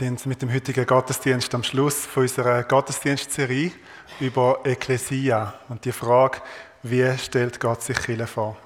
sind 0.00 0.24
mit 0.24 0.40
dem 0.40 0.50
heutigen 0.50 0.86
Gottesdienst 0.86 1.54
am 1.54 1.62
Schluss 1.62 2.06
von 2.06 2.22
unserer 2.22 2.62
Gottesdienstserie 2.62 3.70
über 4.18 4.60
Ekklesia 4.64 5.52
und 5.68 5.84
die 5.84 5.92
Frage, 5.92 6.38
wie 6.82 7.18
stellt 7.18 7.60
Gott 7.60 7.82
sich 7.82 7.98
Kirche 7.98 8.26
vor? 8.26 8.56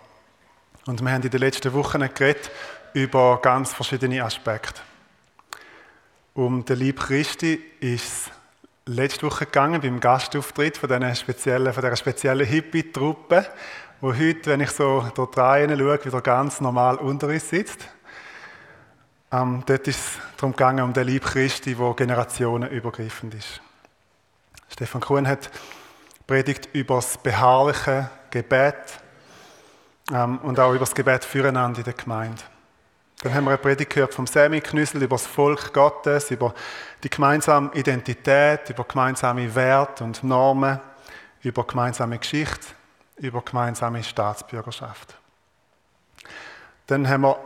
Und 0.86 1.02
wir 1.02 1.10
haben 1.10 1.22
in 1.22 1.30
den 1.30 1.40
letzten 1.40 1.72
Wochen 1.72 2.08
geredet 2.14 2.52
über 2.92 3.40
ganz 3.42 3.74
verschiedene 3.74 4.22
Aspekte. 4.22 4.80
Um 6.34 6.64
den 6.64 6.78
Lieb 6.78 7.00
Christi 7.00 7.60
ist 7.80 8.28
es 8.28 8.30
letzte 8.86 9.26
Woche 9.26 9.46
gegangen 9.46 9.80
beim 9.80 9.98
Gastauftritt 9.98 10.78
von 10.78 10.88
dieser 10.88 11.16
speziellen, 11.16 11.72
von 11.72 11.82
dieser 11.82 11.96
speziellen 11.96 12.46
Hippie-Truppe, 12.46 13.44
wo 14.00 14.14
heute, 14.14 14.50
wenn 14.50 14.60
ich 14.60 14.70
so 14.70 15.04
dort 15.16 15.36
rein 15.36 15.76
schaue, 15.76 16.04
wieder 16.04 16.20
ganz 16.20 16.60
normal 16.60 16.94
unter 16.94 17.26
uns 17.26 17.48
sitzt. 17.48 17.88
Ähm, 19.34 19.64
dort 19.66 19.88
ist 19.88 19.98
es 19.98 20.18
darum 20.36 20.52
gegangen, 20.52 20.84
um 20.84 20.92
den 20.92 21.08
Lieb 21.08 21.24
Christi, 21.24 21.74
der 21.74 21.94
generationenübergreifend 21.94 23.34
ist. 23.34 23.60
Stefan 24.68 25.00
Kuhn 25.00 25.26
hat 25.26 25.50
predigt 26.24 26.68
über 26.72 26.96
das 26.96 27.18
beharrliche 27.18 28.10
Gebet 28.30 29.00
ähm, 30.12 30.38
und 30.38 30.60
auch 30.60 30.70
über 30.70 30.80
das 30.80 30.94
Gebet 30.94 31.24
füreinander 31.24 31.78
in 31.78 31.84
der 31.84 31.94
Gemeinde. 31.94 32.42
Dann 33.22 33.34
haben 33.34 33.44
wir 33.44 33.50
eine 33.50 33.58
Predigt 33.58 33.90
gehört 33.90 34.14
vom 34.14 34.28
Sammy 34.28 34.60
Knüssel 34.60 35.02
über 35.02 35.16
das 35.16 35.26
Volk 35.26 35.72
Gottes, 35.72 36.30
über 36.30 36.54
die 37.02 37.10
gemeinsame 37.10 37.72
Identität, 37.74 38.70
über 38.70 38.84
gemeinsame 38.84 39.52
Werte 39.52 40.04
und 40.04 40.22
Normen, 40.22 40.78
über 41.42 41.66
gemeinsame 41.66 42.18
Geschichte, 42.18 42.66
über 43.16 43.42
gemeinsame 43.42 44.04
Staatsbürgerschaft. 44.04 45.16
Dann 46.86 47.08
haben 47.08 47.22
wir 47.22 47.38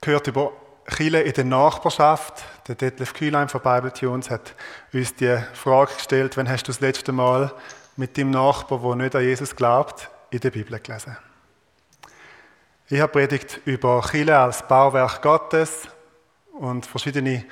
gehört 0.00 0.26
über 0.28 0.52
Chile 0.88 1.22
in 1.22 1.32
der 1.32 1.44
Nachbarschaft. 1.44 2.44
Der 2.68 2.74
Detlef 2.74 3.14
Kühlein 3.14 3.48
von 3.48 3.60
Bible 3.60 3.92
Tunes 3.92 4.30
hat 4.30 4.54
uns 4.92 5.14
die 5.14 5.36
Frage 5.54 5.94
gestellt, 5.94 6.36
wann 6.36 6.48
hast 6.48 6.64
du 6.64 6.72
das 6.72 6.80
letzte 6.80 7.12
Mal 7.12 7.52
mit 7.96 8.16
dem 8.16 8.30
Nachbar, 8.30 8.80
der 8.80 8.96
nicht 8.96 9.16
an 9.16 9.22
Jesus 9.22 9.54
glaubt, 9.54 10.10
in 10.30 10.40
der 10.40 10.50
Bibel 10.50 10.78
gelesen? 10.78 11.16
Ich 12.88 13.00
habe 13.00 13.12
predigt 13.12 13.60
über 13.64 14.02
Chile 14.10 14.38
als 14.38 14.66
Bauwerk 14.66 15.22
Gottes 15.22 15.88
und 16.52 16.84
verschiedene 16.84 17.44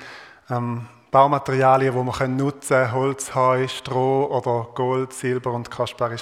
ähm, 0.49 0.87
Baumaterialien, 1.09 1.93
die 1.93 2.03
man 2.03 2.35
nutzen 2.35 2.77
können, 2.77 2.91
Holz, 2.91 3.35
Heu, 3.35 3.67
Stroh 3.67 4.25
oder 4.25 4.67
Gold, 4.73 5.13
Silber 5.13 5.51
und 5.51 5.71
kostbare. 5.71 6.17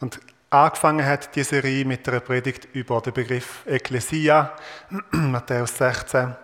Und 0.00 0.20
Angefangen 0.52 1.06
hat 1.06 1.36
die 1.36 1.44
Serie 1.44 1.84
mit 1.84 2.08
einer 2.08 2.18
Predigt 2.18 2.66
über 2.72 3.00
den 3.00 3.12
Begriff 3.12 3.62
Ekklesia, 3.66 4.52
Matthäus 5.12 5.78
16, 5.78 6.34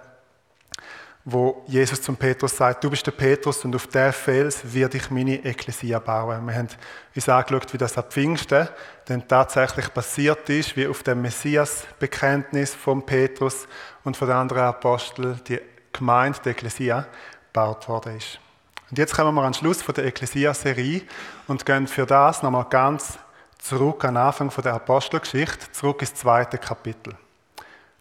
wo 1.24 1.64
Jesus 1.66 2.00
zum 2.02 2.14
Petrus 2.14 2.56
sagt, 2.56 2.84
du 2.84 2.90
bist 2.90 3.04
der 3.04 3.10
Petrus 3.10 3.64
und 3.64 3.74
auf 3.74 3.88
der 3.88 4.12
Fels 4.12 4.60
werde 4.72 4.98
ich 4.98 5.10
meine 5.10 5.44
Ekklesia 5.44 5.98
bauen. 5.98 6.46
Wir 6.46 6.54
haben 6.54 6.68
uns 7.16 7.28
angeschaut, 7.28 7.72
wie 7.72 7.78
das 7.78 7.98
ab 7.98 8.12
Pfingsten 8.12 8.68
denn 9.08 9.26
tatsächlich 9.26 9.92
passiert 9.92 10.48
ist, 10.50 10.76
wie 10.76 10.86
auf 10.86 11.02
dem 11.02 11.22
Messias-Bekenntnis 11.22 12.76
von 12.76 13.04
Petrus 13.04 13.66
und 14.04 14.16
von 14.16 14.28
den 14.28 14.36
anderen 14.36 14.62
Aposteln 14.66 15.40
die 15.48 15.60
Gemeinde 15.92 16.38
der 16.44 16.52
Ekklesia 16.52 17.08
gebaut 17.52 17.88
worden 17.88 18.18
ist. 18.18 18.38
Und 18.88 18.98
jetzt 18.98 19.16
kommen 19.16 19.34
wir 19.34 19.42
den 19.42 19.54
Schluss 19.54 19.82
von 19.82 19.96
der 19.96 20.04
Ekklesia-Serie 20.04 21.02
und 21.48 21.66
gehen 21.66 21.88
für 21.88 22.06
das 22.06 22.44
nochmal 22.44 22.66
ganz 22.70 23.18
zurück 23.66 24.04
an 24.04 24.14
den 24.14 24.22
Anfang 24.22 24.50
der 24.62 24.74
Apostelgeschichte, 24.74 25.72
zurück 25.72 26.00
ins 26.00 26.14
zweite 26.14 26.58
Kapitel. 26.58 27.14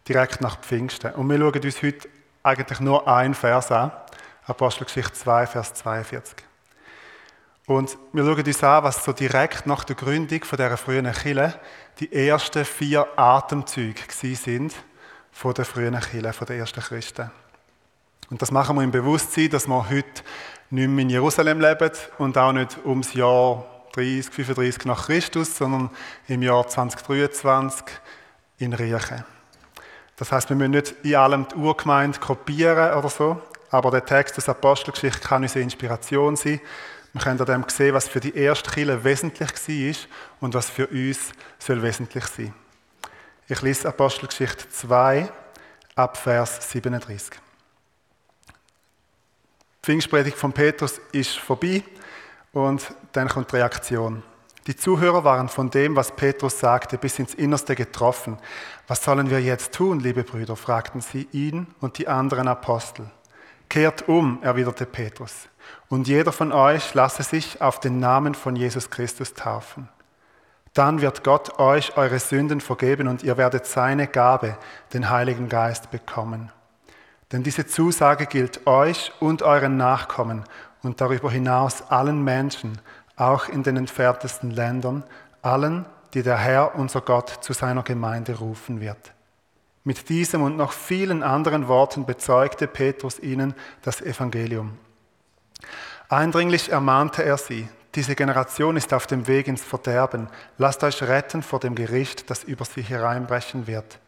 Direkt 0.08 0.40
nach 0.40 0.60
Pfingsten. 0.60 1.12
Und 1.14 1.28
wir 1.28 1.38
schauen 1.38 1.64
uns 1.64 1.82
heute 1.82 2.08
eigentlich 2.42 2.80
nur 2.80 3.08
einen 3.08 3.34
Vers 3.34 3.72
an. 3.72 3.90
Apostelgeschichte 4.46 5.12
2, 5.12 5.46
Vers 5.46 5.74
42. 5.74 6.36
Und 7.66 7.98
wir 8.12 8.24
schauen 8.24 8.46
uns 8.46 8.62
an, 8.62 8.84
was 8.84 9.04
so 9.04 9.12
direkt 9.12 9.66
nach 9.66 9.82
der 9.82 9.96
Gründung 9.96 10.44
von 10.44 10.56
dieser 10.56 10.76
frühen 10.76 11.12
Kille 11.12 11.58
die 11.98 12.12
ersten 12.12 12.64
vier 12.64 13.06
Atemzüge 13.16 14.02
sind 14.08 14.72
von 15.32 15.52
der 15.52 15.64
frühen 15.64 15.98
Kille, 15.98 16.32
von 16.32 16.46
der 16.46 16.58
ersten 16.58 16.80
Christen. 16.80 17.30
Und 18.30 18.40
das 18.40 18.52
machen 18.52 18.76
wir 18.76 18.84
im 18.84 18.92
Bewusstsein, 18.92 19.50
dass 19.50 19.66
wir 19.66 19.90
heute 19.90 20.22
nicht 20.70 20.88
mehr 20.88 21.02
in 21.02 21.10
Jerusalem 21.10 21.60
leben 21.60 21.90
und 22.18 22.38
auch 22.38 22.52
nicht 22.52 22.78
ums 22.84 23.14
Jahr 23.14 23.64
30, 23.96 24.32
35 24.32 24.84
nach 24.84 25.06
Christus, 25.06 25.56
sondern 25.56 25.90
im 26.28 26.42
Jahr 26.42 26.68
2023 26.68 27.86
in 28.58 28.72
Riechen. 28.74 29.24
Das 30.16 30.32
heißt, 30.32 30.48
wir 30.48 30.56
müssen 30.56 30.72
nicht 30.72 30.94
in 31.02 31.14
allem 31.14 31.48
die 31.48 31.54
Urgemeinde 31.56 32.18
kopieren 32.18 32.94
oder 32.94 33.08
so, 33.08 33.40
aber 33.70 33.90
der 33.90 34.04
Text 34.04 34.36
des 34.36 34.48
Apostelgeschichte 34.48 35.20
kann 35.20 35.42
uns 35.42 35.54
eine 35.54 35.64
Inspiration 35.64 36.36
sein. 36.36 36.60
Wir 37.12 37.22
können 37.22 37.40
an 37.40 37.46
dem 37.46 37.64
sehen, 37.68 37.94
was 37.94 38.08
für 38.08 38.20
die 38.20 38.36
erste 38.36 38.70
Kirche 38.70 39.02
wesentlich 39.02 39.50
war 39.50 40.08
und 40.40 40.54
was 40.54 40.68
für 40.68 40.86
uns 40.86 41.32
soll 41.58 41.82
wesentlich 41.82 42.24
sein. 42.26 42.54
Ich 43.48 43.62
lese 43.62 43.88
Apostelgeschichte 43.88 44.68
2 44.68 45.28
ab 45.94 46.16
Vers 46.16 46.70
37. 46.70 47.30
Die 48.50 48.52
Pfingstpredigt 49.82 50.36
von 50.36 50.52
Petrus 50.52 51.00
ist 51.12 51.38
vorbei. 51.38 51.82
Und 52.56 52.94
dann 53.12 53.28
kommt 53.28 53.52
die 53.52 53.56
Reaktion. 53.56 54.22
Die 54.66 54.74
Zuhörer 54.74 55.24
waren 55.24 55.50
von 55.50 55.68
dem, 55.68 55.94
was 55.94 56.16
Petrus 56.16 56.58
sagte, 56.58 56.96
bis 56.96 57.18
ins 57.18 57.34
Innerste 57.34 57.74
getroffen. 57.74 58.38
Was 58.88 59.04
sollen 59.04 59.28
wir 59.28 59.42
jetzt 59.42 59.74
tun, 59.74 60.00
liebe 60.00 60.24
Brüder? 60.24 60.56
fragten 60.56 61.02
sie 61.02 61.28
ihn 61.32 61.66
und 61.82 61.98
die 61.98 62.08
anderen 62.08 62.48
Apostel. 62.48 63.10
Kehrt 63.68 64.08
um, 64.08 64.42
erwiderte 64.42 64.86
Petrus, 64.86 65.50
und 65.90 66.08
jeder 66.08 66.32
von 66.32 66.50
euch 66.50 66.94
lasse 66.94 67.24
sich 67.24 67.60
auf 67.60 67.78
den 67.78 68.00
Namen 68.00 68.34
von 68.34 68.56
Jesus 68.56 68.88
Christus 68.88 69.34
taufen. 69.34 69.90
Dann 70.72 71.02
wird 71.02 71.24
Gott 71.24 71.58
euch 71.58 71.98
eure 71.98 72.18
Sünden 72.18 72.62
vergeben 72.62 73.06
und 73.06 73.22
ihr 73.22 73.36
werdet 73.36 73.66
seine 73.66 74.06
Gabe, 74.06 74.56
den 74.94 75.10
Heiligen 75.10 75.50
Geist, 75.50 75.90
bekommen. 75.90 76.50
Denn 77.32 77.42
diese 77.42 77.66
Zusage 77.66 78.24
gilt 78.24 78.66
euch 78.66 79.12
und 79.20 79.42
euren 79.42 79.76
Nachkommen 79.76 80.44
und 80.86 81.00
darüber 81.00 81.30
hinaus 81.30 81.82
allen 81.90 82.22
Menschen, 82.22 82.78
auch 83.16 83.48
in 83.48 83.62
den 83.62 83.76
entferntesten 83.76 84.50
Ländern, 84.50 85.04
allen, 85.42 85.84
die 86.14 86.22
der 86.22 86.38
Herr, 86.38 86.76
unser 86.76 87.00
Gott, 87.00 87.28
zu 87.42 87.52
seiner 87.52 87.82
Gemeinde 87.82 88.38
rufen 88.38 88.80
wird. 88.80 89.12
Mit 89.84 90.08
diesem 90.08 90.42
und 90.42 90.56
noch 90.56 90.72
vielen 90.72 91.22
anderen 91.22 91.68
Worten 91.68 92.06
bezeugte 92.06 92.66
Petrus 92.66 93.18
ihnen 93.18 93.54
das 93.82 94.00
Evangelium. 94.00 94.78
Eindringlich 96.08 96.70
ermahnte 96.70 97.24
er 97.24 97.36
sie, 97.36 97.68
diese 97.94 98.14
Generation 98.14 98.76
ist 98.76 98.92
auf 98.92 99.06
dem 99.06 99.26
Weg 99.26 99.48
ins 99.48 99.64
Verderben, 99.64 100.28
lasst 100.58 100.84
euch 100.84 101.02
retten 101.02 101.42
vor 101.42 101.60
dem 101.60 101.74
Gericht, 101.74 102.30
das 102.30 102.44
über 102.44 102.64
sie 102.64 102.82
hereinbrechen 102.82 103.66
wird. 103.66 103.98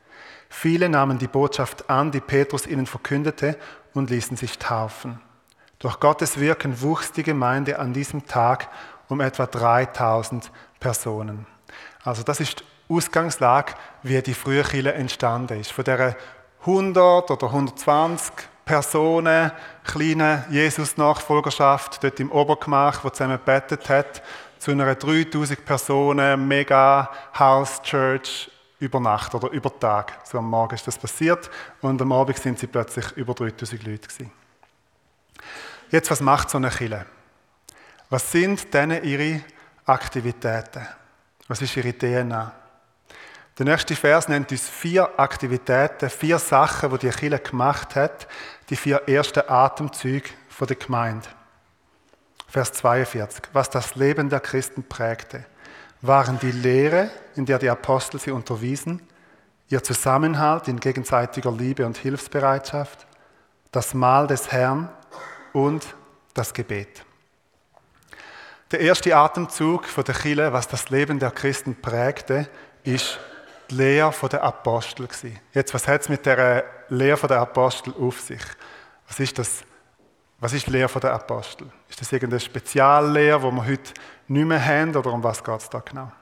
Viele 0.49 0.89
nahmen 0.89 1.19
die 1.19 1.27
Botschaft 1.27 1.89
an, 1.89 2.10
die 2.10 2.21
Petrus 2.21 2.66
ihnen 2.66 2.87
verkündete, 2.87 3.56
und 3.95 4.10
ließen 4.10 4.37
sich 4.37 4.59
taufen. 4.59 5.21
Durch 5.78 6.00
Gottes 6.00 6.41
Wirken 6.41 6.81
wuchs 6.83 7.13
die 7.13 7.22
Gemeinde 7.22 7.78
an 7.78 7.92
diesem 7.92 8.27
Tag 8.27 8.69
um 9.09 9.21
etwa 9.21 9.47
3000 9.47 10.51
Personen. 10.80 11.47
Also 12.03 12.25
das 12.25 12.41
ist 12.41 12.60
die 12.60 12.95
Ausgangslage, 12.95 13.75
wie 14.03 14.21
die 14.21 14.34
frühe 14.34 14.65
Kirche 14.65 14.95
entstanden 14.95 15.60
ist. 15.60 15.71
Von 15.71 15.84
der 15.84 16.16
100 16.60 17.30
oder 17.30 17.47
120 17.47 18.33
Personen, 18.65 19.53
kleine 19.84 20.45
Jesus-Nachfolgerschaft 20.51 22.03
dort 22.03 22.21
im 22.21 22.33
Obergemach, 22.33 23.04
wo 23.04 23.10
zusammen 23.10 23.39
gebetet 23.39 23.89
hat, 23.89 24.22
zu 24.59 24.72
einer 24.72 24.95
3000 24.95 25.65
Personen 25.65 26.48
Mega 26.48 27.09
House 27.39 27.81
Church 27.83 28.51
über 28.81 28.98
Nacht 28.98 29.34
oder 29.34 29.51
über 29.51 29.77
Tag. 29.78 30.19
So 30.24 30.39
am 30.39 30.51
Morgen 30.51 30.74
ist 30.74 30.86
das 30.86 30.98
passiert 30.98 31.48
und 31.81 32.03
am 32.03 32.13
Abend 32.13 32.36
sind 32.36 32.59
sie 32.59 32.66
plötzlich 32.66 33.13
über 33.13 33.33
3000 33.33 33.84
Leute 33.84 34.09
gewesen. 34.09 34.33
Jetzt, 35.90 36.10
was 36.10 36.20
macht 36.20 36.50
so 36.50 36.58
eine 36.58 36.70
Kille? 36.70 37.06
Was 38.10 38.30
sind 38.30 38.72
denn 38.74 39.02
ihre 39.02 39.40
Aktivitäten? 39.86 40.86
Was 41.46 41.62
ist 41.62 41.76
ihre 41.76 41.92
DNA? 41.92 42.52
Der 43.58 43.66
nächste 43.66 43.96
Vers 43.96 44.28
nennt 44.28 44.52
uns 44.52 44.68
vier 44.68 45.18
Aktivitäten, 45.18 46.10
vier 46.10 46.38
Sachen, 46.38 46.90
die 46.90 46.98
die 46.98 47.10
Kirche 47.10 47.38
gemacht 47.40 47.96
hat, 47.96 48.28
die 48.70 48.76
vier 48.76 49.08
ersten 49.08 49.42
Atemzüge 49.48 50.30
der 50.60 50.76
Gemeinde. 50.76 51.28
Vers 52.48 52.72
42. 52.74 53.44
Was 53.52 53.70
das 53.70 53.94
Leben 53.94 54.28
der 54.28 54.40
Christen 54.40 54.84
prägte, 54.84 55.44
waren 56.02 56.38
die 56.38 56.52
Lehre, 56.52 57.10
in 57.34 57.46
der 57.46 57.58
die 57.58 57.70
Apostel 57.70 58.20
sie 58.20 58.30
unterwiesen, 58.30 59.02
ihr 59.68 59.82
Zusammenhalt 59.82 60.68
in 60.68 60.80
gegenseitiger 60.80 61.52
Liebe 61.52 61.84
und 61.84 61.96
Hilfsbereitschaft, 61.96 63.06
das 63.72 63.94
Mahl 63.94 64.26
des 64.26 64.50
Herrn 64.52 64.88
und 65.66 65.95
das 66.34 66.53
Gebet. 66.55 67.05
Der 68.71 68.81
erste 68.81 69.16
Atemzug 69.16 69.87
von 69.87 70.05
der 70.05 70.15
Chile, 70.15 70.53
was 70.53 70.69
das 70.69 70.91
Leben 70.91 71.19
der 71.19 71.31
Christen 71.31 71.75
prägte, 71.81 72.49
ist 72.84 73.19
die 73.71 73.77
Lehre 73.77 74.28
der 74.28 74.43
Apostel. 74.43 75.09
Jetzt, 75.53 75.75
was 75.75 75.89
hat 75.89 76.03
es 76.03 76.09
mit 76.09 76.27
der 76.27 76.65
Lehre 76.89 77.27
der 77.27 77.41
Apostel 77.41 77.95
auf 77.99 78.21
sich? 78.21 78.43
Was 79.07 79.21
ist 79.21 79.39
das 79.39 79.65
was 80.41 80.53
ist 80.53 80.69
die 80.69 80.71
Lehre 80.71 81.01
der 81.01 81.15
Apostel? 81.15 81.69
Ist 81.89 82.01
das 82.01 82.13
irgendeine 82.13 82.39
Speziallehre, 82.39 83.41
die 83.41 83.57
wir 83.57 83.66
heute 83.66 83.93
nicht 84.28 84.47
mehr 84.47 84.65
haben, 84.65 84.95
oder 84.95 85.13
um 85.13 85.22
was 85.22 85.43
geht 85.43 85.60
es 85.60 85.69
da 85.69 85.81
genau? 85.81 86.13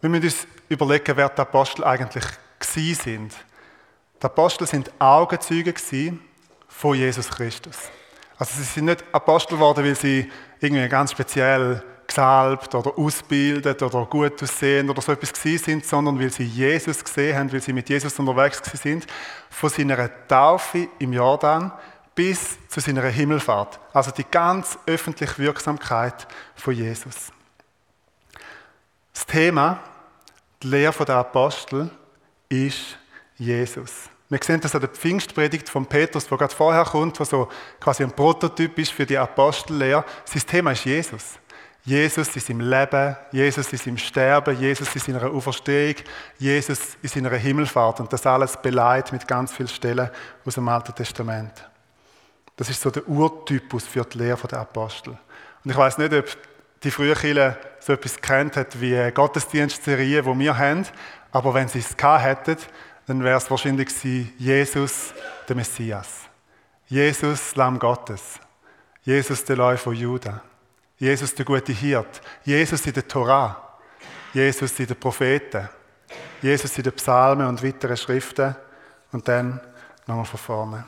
Wir 0.00 0.08
müssen 0.08 0.24
uns 0.24 0.46
überlegen, 0.70 1.14
wer 1.14 1.28
die 1.28 1.40
Apostel 1.42 1.84
eigentlich 1.84 2.24
sind. 2.60 3.34
Die 4.20 4.24
Apostel 4.24 4.66
sind 4.66 4.90
Augenzeuge 4.98 5.74
von 6.68 6.96
Jesus 6.96 7.28
Christus. 7.28 7.90
Also 8.38 8.54
sie 8.56 8.64
sind 8.64 8.86
nicht 8.86 9.04
Apostel 9.12 9.54
geworden, 9.54 9.84
weil 9.84 9.94
sie 9.94 10.30
irgendwie 10.60 10.88
ganz 10.88 11.12
speziell 11.12 11.82
gesalbt 12.06 12.74
oder 12.74 12.96
ausgebildet 12.96 13.82
oder 13.82 14.04
gut 14.06 14.42
aussehen 14.42 14.88
oder 14.88 15.02
so 15.02 15.12
etwas 15.12 15.32
gewesen 15.32 15.64
sind, 15.64 15.86
sondern 15.86 16.18
weil 16.20 16.30
sie 16.30 16.44
Jesus 16.44 17.02
gesehen 17.02 17.36
haben, 17.36 17.52
weil 17.52 17.60
sie 17.60 17.72
mit 17.72 17.88
Jesus 17.88 18.18
unterwegs 18.18 18.62
sind, 18.74 19.06
von 19.50 19.70
seiner 19.70 20.08
Taufe 20.28 20.88
im 20.98 21.12
Jordan 21.12 21.72
bis 22.14 22.56
zu 22.68 22.80
seiner 22.80 23.02
Himmelfahrt. 23.02 23.78
Also 23.92 24.10
die 24.10 24.24
ganz 24.24 24.78
öffentliche 24.86 25.38
Wirksamkeit 25.38 26.26
von 26.54 26.74
Jesus. 26.74 27.32
Das 29.12 29.26
Thema, 29.26 29.80
die 30.62 30.68
Lehre 30.68 31.04
der 31.04 31.16
Apostel, 31.16 31.90
ist 32.48 32.98
Jesus. 33.36 34.08
Wir 34.28 34.40
sehen 34.42 34.60
das 34.60 34.74
an 34.74 34.80
der 34.80 34.90
Pfingstpredigt 34.90 35.68
von 35.68 35.86
Petrus, 35.86 36.30
wo 36.30 36.36
gerade 36.36 36.54
vorher 36.54 36.84
kommt, 36.84 37.20
was 37.20 37.30
so 37.30 37.48
quasi 37.78 38.02
ein 38.02 38.10
Prototyp 38.10 38.76
ist 38.78 38.92
für 38.92 39.06
die 39.06 39.16
Apostellehre. 39.16 40.04
Sein 40.24 40.42
Thema 40.46 40.72
ist 40.72 40.84
Jesus. 40.84 41.38
Jesus 41.84 42.34
in 42.34 42.42
seinem 42.42 42.68
Leben, 42.68 43.16
Jesus 43.30 43.72
in 43.72 43.78
seinem 43.78 43.98
Sterben, 43.98 44.58
Jesus 44.58 44.92
in 44.96 45.00
seiner 45.00 45.30
Auferstehung, 45.30 45.94
Jesus 46.36 46.96
in 47.00 47.08
seiner 47.08 47.30
Himmelfahrt. 47.36 48.00
Und 48.00 48.12
das 48.12 48.26
alles 48.26 48.56
beleidigt 48.56 49.12
mit 49.12 49.28
ganz 49.28 49.52
vielen 49.52 49.68
Stellen 49.68 50.10
aus 50.44 50.56
dem 50.56 50.68
Alten 50.68 50.92
Testament. 50.96 51.52
Das 52.56 52.68
ist 52.68 52.80
so 52.80 52.90
der 52.90 53.06
Urtypus 53.08 53.84
für 53.84 54.04
die 54.04 54.18
Lehre 54.18 54.48
der 54.48 54.60
Apostel. 54.60 55.16
Und 55.64 55.70
ich 55.70 55.76
weiß 55.76 55.98
nicht, 55.98 56.12
ob 56.12 56.26
die 56.82 56.90
frühe 56.90 57.14
Kirche 57.14 57.56
so 57.78 57.92
etwas 57.92 58.20
kennt 58.20 58.56
hat 58.56 58.80
wie 58.80 59.10
Gottesdienstserien, 59.12 60.24
die 60.24 60.38
wir 60.40 60.58
haben, 60.58 60.86
aber 61.30 61.54
wenn 61.54 61.68
sie 61.68 61.78
es 61.78 61.96
gehabt 61.96 62.24
hätten, 62.24 62.56
dann 63.06 63.22
wäre 63.22 63.38
es 63.38 63.50
wahrscheinlich 63.50 63.88
Jesus, 64.38 65.14
der 65.48 65.56
Messias. 65.56 66.08
Jesus, 66.88 67.54
Lamm 67.54 67.78
Gottes. 67.78 68.40
Jesus, 69.02 69.44
der 69.44 69.56
Läu 69.56 69.76
von 69.76 69.94
Juda. 69.94 70.42
Jesus, 70.98 71.34
der 71.34 71.44
gute 71.44 71.72
Hirt. 71.72 72.20
Jesus 72.44 72.84
in 72.86 72.92
der 72.92 73.06
Torah. 73.06 73.78
Jesus 74.32 74.78
in 74.80 74.86
den 74.86 74.98
Propheten. 74.98 75.68
Jesus 76.42 76.76
in 76.76 76.84
den 76.84 76.92
Psalmen 76.94 77.46
und 77.46 77.62
weiteren 77.62 77.96
Schriften. 77.96 78.56
Und 79.12 79.26
dann 79.28 79.60
nochmal 80.06 80.24
von 80.24 80.40
vorne. 80.40 80.84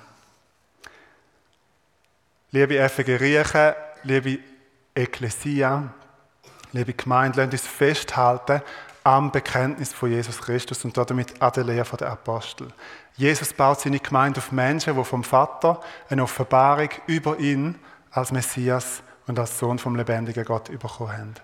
Liebe 2.50 2.88
FG 2.88 3.16
Riechen, 3.16 3.74
liebe 4.04 4.38
Ekklesia, 4.94 5.92
liebe 6.72 6.94
Gemeinde, 6.94 7.42
lasst 7.42 7.52
uns 7.52 7.66
festhalten 7.66 8.62
am 9.08 9.32
Bekenntnis 9.32 9.94
von 9.94 10.10
Jesus 10.10 10.38
Christus 10.38 10.84
und 10.84 10.94
damit 10.94 11.40
an 11.40 11.52
der 11.56 11.64
Lehre 11.64 11.96
der 11.96 12.10
Apostel. 12.10 12.68
Jesus 13.16 13.54
baut 13.54 13.80
seine 13.80 14.00
Gemeinde 14.00 14.38
auf 14.38 14.52
Menschen, 14.52 14.94
die 14.94 15.04
vom 15.04 15.24
Vater 15.24 15.80
eine 16.10 16.22
Offenbarung 16.22 16.90
über 17.06 17.38
ihn 17.38 17.78
als 18.10 18.32
Messias 18.32 19.02
und 19.26 19.38
als 19.38 19.58
Sohn 19.58 19.78
vom 19.78 19.96
lebendigen 19.96 20.44
Gott 20.44 20.70
bekommen 20.70 21.12
haben. 21.12 21.34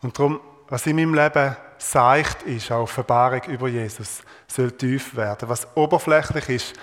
Und 0.00 0.16
darum, 0.16 0.40
was 0.68 0.86
in 0.86 0.94
meinem 0.94 1.14
Leben 1.14 1.56
seicht 1.76 2.44
ist, 2.44 2.70
eine 2.70 2.82
Offenbarung 2.82 3.42
über 3.48 3.66
Jesus, 3.66 4.22
soll 4.46 4.70
tief 4.70 5.16
werden. 5.16 5.48
Was 5.48 5.66
oberflächlich 5.76 6.48
ist, 6.50 6.74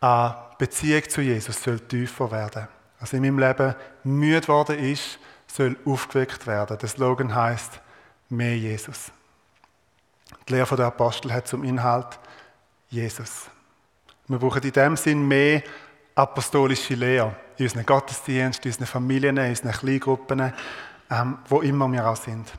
eine 0.00 0.36
Beziehung 0.56 1.06
zu 1.06 1.20
Jesus, 1.20 1.62
soll 1.62 1.80
tiefer 1.80 2.30
werden. 2.30 2.66
Was 2.98 3.12
in 3.12 3.20
meinem 3.20 3.38
Leben 3.38 3.74
müde 4.04 4.48
worden 4.48 4.78
ist, 4.78 5.18
soll 5.46 5.76
aufgeweckt 5.84 6.46
werden. 6.46 6.78
Der 6.78 6.88
Slogan 6.88 7.34
heißt 7.34 7.78
mehr 8.30 8.56
Jesus. 8.56 9.12
Die 10.48 10.52
Lehre 10.52 10.76
der 10.76 10.86
Apostel 10.86 11.32
hat 11.32 11.48
zum 11.48 11.64
Inhalt 11.64 12.18
Jesus. 12.88 13.46
Wir 14.28 14.38
brauchen 14.38 14.62
in 14.62 14.72
dem 14.72 14.96
Sinn 14.96 15.26
mehr 15.26 15.62
apostolische 16.14 16.94
Lehre 16.94 17.36
in 17.56 17.66
unseren 17.66 17.86
Gottesdiensten, 17.86 18.68
in 18.68 18.72
unseren 18.72 18.86
Familien, 18.86 19.36
in 19.36 19.50
unseren 19.50 19.72
Kleingruppen, 19.72 20.52
ähm, 21.10 21.38
wo 21.48 21.60
immer 21.60 21.90
wir 21.92 22.06
auch 22.06 22.16
sind. 22.16 22.52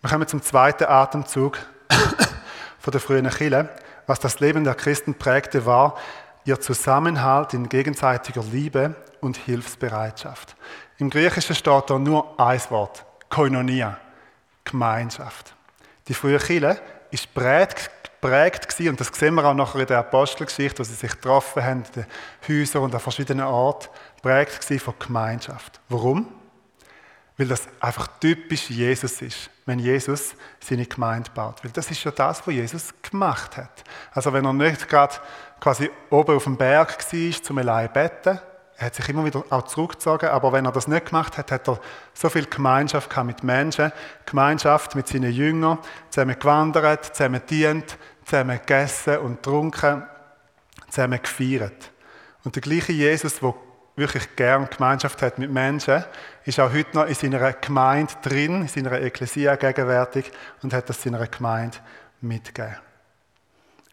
Wir 0.00 0.10
kommen 0.10 0.28
zum 0.28 0.42
zweiten 0.42 0.84
Atemzug 0.84 1.58
von 2.78 2.90
der 2.90 3.00
frühen 3.00 3.28
Kirche. 3.28 3.68
Was 4.06 4.20
das 4.20 4.40
Leben 4.40 4.64
der 4.64 4.74
Christen 4.74 5.14
prägte, 5.14 5.66
war 5.66 5.96
ihr 6.44 6.60
Zusammenhalt 6.60 7.54
in 7.54 7.68
gegenseitiger 7.68 8.42
Liebe 8.42 8.94
und 9.20 9.36
Hilfsbereitschaft. 9.36 10.56
Im 10.98 11.10
Griechischen 11.10 11.54
steht 11.54 11.90
da 11.90 11.98
nur 11.98 12.38
ein 12.40 12.60
Wort, 12.70 13.04
Koinonia, 13.28 13.98
Gemeinschaft. 14.64 15.54
Die 16.10 16.14
frühe 16.14 16.38
Kirche 16.38 16.76
ist 17.12 17.32
prägt, 17.32 17.88
prägt 18.20 18.68
gewesen, 18.68 18.90
und 18.90 19.00
das 19.00 19.12
sehen 19.16 19.32
wir 19.36 19.44
auch 19.44 19.54
nachher 19.54 19.78
in 19.78 19.86
der 19.86 20.00
Apostelgeschichte, 20.00 20.80
wo 20.80 20.82
sie 20.82 20.94
sich 20.94 21.12
getroffen 21.12 21.62
haben, 21.62 21.84
in 21.84 22.02
den 22.02 22.06
Häusern 22.48 22.82
und 22.82 22.92
an 22.92 23.00
verschiedenen 23.00 23.46
Orten, 23.46 23.88
prägt 24.20 24.64
von 24.82 24.94
Gemeinschaft. 24.98 25.80
Warum? 25.88 26.26
Weil 27.36 27.46
das 27.46 27.68
einfach 27.78 28.08
typisch 28.18 28.70
Jesus 28.70 29.22
ist, 29.22 29.50
wenn 29.66 29.78
Jesus 29.78 30.34
seine 30.58 30.84
Gemeinde 30.84 31.30
baut. 31.32 31.62
Weil 31.62 31.70
das 31.70 31.88
ist 31.92 32.02
ja 32.02 32.10
das, 32.10 32.44
was 32.44 32.54
Jesus 32.54 32.92
gemacht 33.08 33.56
hat. 33.56 33.84
Also 34.10 34.32
wenn 34.32 34.44
er 34.44 34.52
nicht 34.52 34.88
gerade 34.88 35.14
quasi 35.60 35.92
oben 36.10 36.34
auf 36.34 36.42
dem 36.42 36.56
Berg 36.56 36.98
war, 36.98 37.42
zum 37.42 37.58
allein 37.58 37.92
beten, 37.92 38.40
er 38.80 38.86
hat 38.86 38.94
sich 38.94 39.10
immer 39.10 39.26
wieder 39.26 39.44
auch 39.50 39.66
zurückgezogen, 39.66 40.30
aber 40.30 40.54
wenn 40.54 40.64
er 40.64 40.72
das 40.72 40.88
nicht 40.88 41.04
gemacht 41.04 41.36
hat, 41.36 41.52
hat 41.52 41.68
er 41.68 41.78
so 42.14 42.30
viel 42.30 42.46
Gemeinschaft 42.46 43.10
gehabt 43.10 43.26
mit 43.26 43.44
Menschen, 43.44 43.92
Gemeinschaft 44.24 44.94
mit 44.94 45.06
seinen 45.06 45.30
Jüngern, 45.30 45.78
zusammen 46.08 46.38
gewandert, 46.38 47.14
zusammen 47.14 47.42
dient, 47.50 47.98
zusammen 48.24 48.56
gegessen 48.56 49.18
und 49.18 49.42
getrunken, 49.42 50.04
zusammen 50.88 51.20
gefeiert. 51.22 51.90
Und 52.42 52.54
der 52.54 52.62
gleiche 52.62 52.92
Jesus, 52.92 53.40
der 53.40 53.54
wirklich 53.96 54.34
gern 54.34 54.66
Gemeinschaft 54.70 55.20
hat 55.20 55.38
mit 55.38 55.50
Menschen, 55.50 56.02
ist 56.46 56.58
auch 56.58 56.72
heute 56.72 56.96
noch 56.96 57.04
in 57.04 57.14
seiner 57.14 57.52
Gemeinde 57.52 58.14
drin, 58.22 58.62
in 58.62 58.68
seiner 58.68 58.92
Ekklesia 58.92 59.56
gegenwärtig 59.56 60.32
und 60.62 60.72
hat 60.72 60.88
das 60.88 61.02
seiner 61.02 61.26
Gemeinde 61.26 61.76
mitgegeben. 62.22 62.78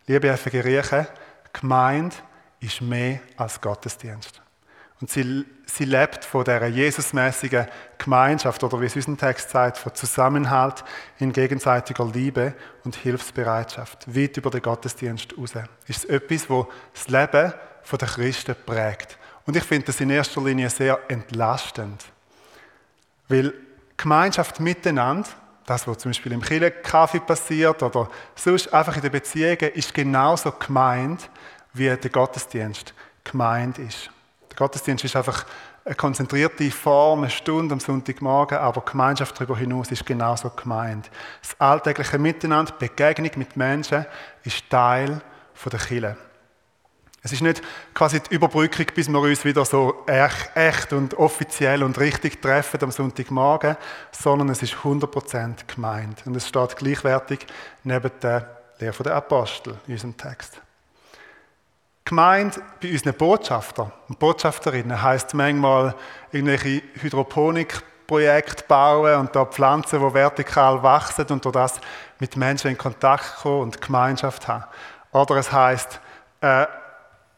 Liebe 0.05 0.37
FG 0.37 0.61
Riechen, 0.61 1.07
Gemeinde 1.51 2.15
ist 2.61 2.79
mehr 2.79 3.19
als 3.35 3.59
Gottesdienst. 3.59 4.46
Und 4.99 5.11
sie, 5.11 5.45
sie 5.65 5.85
lebt 5.85 6.25
von 6.25 6.43
dieser 6.43 6.67
Jesusmäßigen 6.67 7.67
Gemeinschaft 7.99 8.63
oder 8.63 8.81
wie 8.81 8.85
es 8.87 8.95
unser 8.95 9.15
Text 9.15 9.51
sagt, 9.51 9.77
von 9.77 9.93
Zusammenhalt 9.93 10.83
in 11.19 11.31
gegenseitiger 11.31 12.05
Liebe 12.05 12.55
und 12.83 12.95
Hilfsbereitschaft, 12.95 14.15
weit 14.15 14.37
über 14.37 14.49
den 14.49 14.61
Gottesdienst 14.61 15.37
raus. 15.37 15.51
Ist 15.85 16.03
es 16.03 16.05
etwas, 16.05 16.49
wo 16.49 16.67
das 16.93 17.07
Leben 17.09 17.53
der 17.91 18.07
Christen 18.07 18.55
prägt. 18.65 19.17
Und 19.45 19.55
ich 19.55 19.63
finde 19.63 19.85
das 19.85 20.01
in 20.01 20.09
erster 20.09 20.41
Linie 20.41 20.69
sehr 20.69 20.99
entlastend. 21.07 22.03
Weil 23.29 23.53
Gemeinschaft 23.95 24.59
miteinander, 24.59 25.29
das, 25.65 25.87
was 25.87 25.99
zum 25.99 26.09
Beispiel 26.11 26.33
im 26.33 26.41
Kaffee 26.41 27.19
passiert 27.19 27.81
oder 27.81 28.09
sonst 28.35 28.73
einfach 28.73 28.95
in 28.95 29.01
den 29.01 29.11
Beziehungen, 29.11 29.71
ist 29.73 29.93
genauso 29.93 30.51
gemeint, 30.51 31.29
wie 31.73 31.95
der 31.95 32.09
Gottesdienst 32.09 32.93
gemeint 33.23 33.77
ist. 33.77 34.09
Gottesdienst 34.57 35.05
ist 35.05 35.15
einfach 35.15 35.45
eine 35.85 35.93
konzentrierte 35.93 36.71
Form, 36.71 37.19
eine 37.19 37.29
Stunde 37.29 37.73
am 37.73 37.79
Sonntagmorgen, 37.79 38.57
aber 38.57 38.81
Gemeinschaft 38.81 39.35
darüber 39.37 39.55
hinaus 39.55 39.91
ist 39.91 40.03
genauso 40.03 40.49
gemeint. 40.49 41.11
Das 41.43 41.59
alltägliche 41.61 42.17
Miteinander, 42.17 42.73
Begegnung 42.73 43.29
mit 43.35 43.55
Menschen 43.55 44.05
ist 44.43 44.67
Teil 44.67 45.21
der 45.63 45.79
Kirche. 45.79 46.17
Es 47.21 47.33
ist 47.33 47.41
nicht 47.41 47.61
quasi 47.93 48.19
die 48.19 48.33
Überbrückung, 48.33 48.85
bis 48.95 49.09
wir 49.09 49.19
uns 49.19 49.45
wieder 49.45 49.63
so 49.63 50.05
echt 50.07 50.91
und 50.91 51.13
offiziell 51.15 51.83
und 51.83 51.99
richtig 51.99 52.41
treffen 52.41 52.81
am 52.81 52.91
Sonntagmorgen, 52.91 53.77
sondern 54.11 54.49
es 54.49 54.63
ist 54.63 54.75
100% 54.75 55.67
gemeint. 55.67 56.23
Und 56.25 56.35
es 56.35 56.47
steht 56.47 56.77
gleichwertig 56.77 57.45
neben 57.83 58.11
der 58.23 58.57
Lehre 58.79 59.03
der 59.03 59.15
Apostel 59.15 59.77
in 59.85 59.93
unserem 59.93 60.17
Text. 60.17 60.61
Gemeint 62.07 62.61
bei 62.81 62.93
unseren 62.93 63.15
Botschaftern 63.15 63.91
Botschafterinnen 64.17 65.01
heisst 65.01 65.33
manchmal 65.33 65.93
irgendwelche 66.31 66.81
Hydroponikprojekte 67.01 68.63
bauen 68.65 69.19
und 69.19 69.35
da 69.35 69.43
Pflanzen, 69.43 69.99
die 69.99 70.13
vertikal 70.13 70.81
wachsen 70.81 71.25
und 71.25 71.43
durch 71.43 71.51
das 71.51 71.81
mit 72.19 72.37
Menschen 72.37 72.71
in 72.71 72.77
Kontakt 72.77 73.39
kommen 73.41 73.63
und 73.63 73.81
Gemeinschaft 73.81 74.47
haben. 74.47 74.63
Oder 75.11 75.35
es 75.35 75.51
heisst 75.51 75.99
äh, 76.39 76.65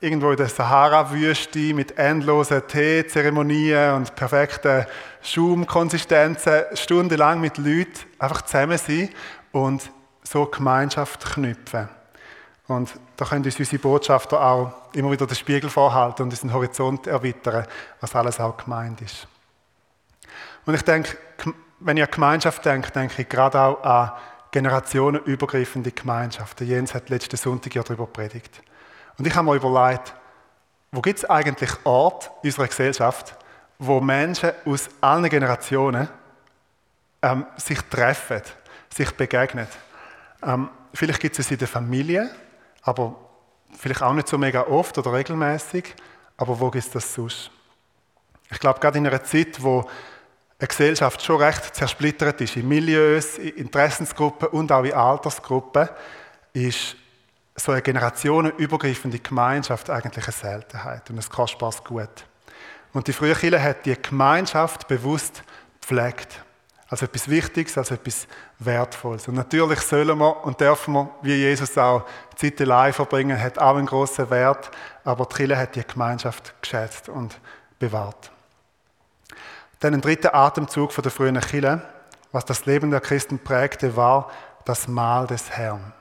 irgendwo 0.01 0.29
in 0.29 0.37
der 0.37 0.49
Sahara-Wüste 0.49 1.73
mit 1.73 1.97
endlosen 1.97 2.61
Teezeremonien 2.67 3.95
und 3.95 4.13
perfekten 4.13 4.85
Schaumkonsistenzen 5.23 6.65
stundenlang 6.75 7.41
mit 7.41 7.57
Leuten 7.57 8.05
einfach 8.19 8.43
zusammen 8.43 8.77
sein 8.77 9.09
und 9.51 9.89
so 10.21 10.45
Gemeinschaft 10.45 11.25
knüpfen. 11.33 11.89
Und 12.67 12.91
da 13.19 13.25
können 13.25 13.43
uns 13.43 13.59
unsere 13.59 13.79
Botschafter 13.79 14.41
auch 14.41 14.71
immer 14.93 15.11
wieder 15.11 15.27
den 15.27 15.35
Spiegel 15.35 15.69
vorhalten 15.69 16.23
und 16.23 16.29
unseren 16.29 16.53
Horizont 16.53 17.05
erweitern, 17.05 17.67
was 17.99 18.15
alles 18.15 18.39
auch 18.39 18.55
gemeint 18.55 19.01
ist. 19.01 19.27
Und 20.65 20.73
ich 20.73 20.83
denke, 20.83 21.17
wenn 21.81 21.97
ich 21.97 22.03
an 22.03 22.11
Gemeinschaft 22.11 22.63
denke, 22.63 22.91
denke 22.91 23.21
ich 23.21 23.27
gerade 23.27 23.59
auch 23.59 23.83
an 23.83 24.13
generationenübergreifende 24.51 25.91
Gemeinschaften. 25.91 26.65
Jens 26.65 26.93
hat 26.93 27.09
letzten 27.09 27.35
Sonntag 27.35 27.75
ja 27.75 27.83
darüber 27.83 28.07
predigt. 28.07 28.61
Und 29.17 29.27
ich 29.27 29.35
habe 29.35 29.49
mir 29.49 29.55
überlegt, 29.55 30.13
wo 30.93 31.01
gibt 31.01 31.19
es 31.19 31.25
eigentlich 31.29 31.71
Ort 31.83 32.31
in 32.41 32.51
unserer 32.51 32.67
Gesellschaft, 32.67 33.35
wo 33.79 33.99
Menschen 33.99 34.51
aus 34.65 34.89
allen 35.01 35.29
Generationen 35.29 36.07
ähm, 37.21 37.45
sich 37.57 37.81
treffen, 37.81 38.43
sich 38.89 39.11
begegnen. 39.11 39.67
Ähm, 40.41 40.69
vielleicht 40.93 41.19
gibt 41.19 41.37
es 41.37 41.45
es 41.45 41.51
in 41.51 41.57
der 41.57 41.67
Familie, 41.67 42.31
aber 42.89 43.15
vielleicht 43.77 44.01
auch 44.01 44.13
nicht 44.13 44.27
so 44.27 44.37
mega 44.37 44.67
oft 44.67 44.97
oder 44.97 45.13
regelmäßig. 45.13 45.95
Aber 46.37 46.59
wo 46.59 46.69
gibt 46.69 46.93
das 46.95 47.13
sonst? 47.13 47.51
Ich 48.51 48.59
glaube, 48.59 48.79
gerade 48.79 48.97
in 48.97 49.07
einer 49.07 49.23
Zeit, 49.23 49.61
wo 49.61 49.87
eine 50.57 50.67
Gesellschaft 50.67 51.23
schon 51.23 51.41
recht 51.41 51.75
zersplittert 51.75 52.41
ist, 52.41 52.55
in 52.55 52.67
Milieus, 52.67 53.37
in 53.37 53.49
Interessensgruppen 53.49 54.49
und 54.49 54.71
auch 54.71 54.83
in 54.83 54.93
Altersgruppen, 54.93 55.87
ist 56.53 56.95
so 57.55 57.71
eine 57.71 57.81
generationenübergreifende 57.81 59.19
Gemeinschaft 59.19 59.89
eigentlich 59.89 60.25
eine 60.25 60.33
Seltenheit 60.33 61.09
und 61.09 61.19
ein 61.19 61.29
kostbares 61.29 61.83
Gut. 61.83 62.25
Und 62.93 63.07
die 63.07 63.13
frühe 63.13 63.35
Kirche 63.35 63.61
hat 63.61 63.85
die 63.85 63.95
Gemeinschaft 64.01 64.87
bewusst 64.87 65.43
gepflegt. 65.79 66.43
Als 66.89 67.03
etwas 67.03 67.29
Wichtiges, 67.29 67.77
als 67.77 67.91
etwas 67.91 68.27
Wertvolles. 68.57 69.27
Und 69.27 69.35
natürlich 69.35 69.79
sollen 69.81 70.17
wir 70.17 70.43
und 70.43 70.59
dürfen 70.59 70.93
wir, 70.93 71.09
wie 71.21 71.35
Jesus 71.35 71.77
auch, 71.77 72.03
Zeit 72.35 72.59
allein 72.61 72.93
verbringen, 72.93 73.39
hat 73.39 73.59
auch 73.59 73.75
einen 73.75 73.85
großen 73.85 74.29
Wert, 74.29 74.71
aber 75.03 75.25
die 75.25 75.35
Kirche 75.35 75.57
hat 75.57 75.75
die 75.75 75.85
Gemeinschaft 75.85 76.53
geschätzt 76.61 77.09
und 77.09 77.39
bewahrt. 77.77 78.31
Dann 79.79 79.93
ein 79.93 80.01
dritter 80.01 80.33
Atemzug 80.33 80.91
von 80.91 81.03
der 81.03 81.11
frühen 81.11 81.39
Kirche, 81.39 81.81
was 82.31 82.45
das 82.45 82.65
Leben 82.65 82.91
der 82.91 83.01
Christen 83.01 83.39
prägte, 83.39 83.95
war 83.95 84.31
das 84.65 84.87
Mahl 84.87 85.27
des 85.27 85.51
Herrn. 85.51 85.93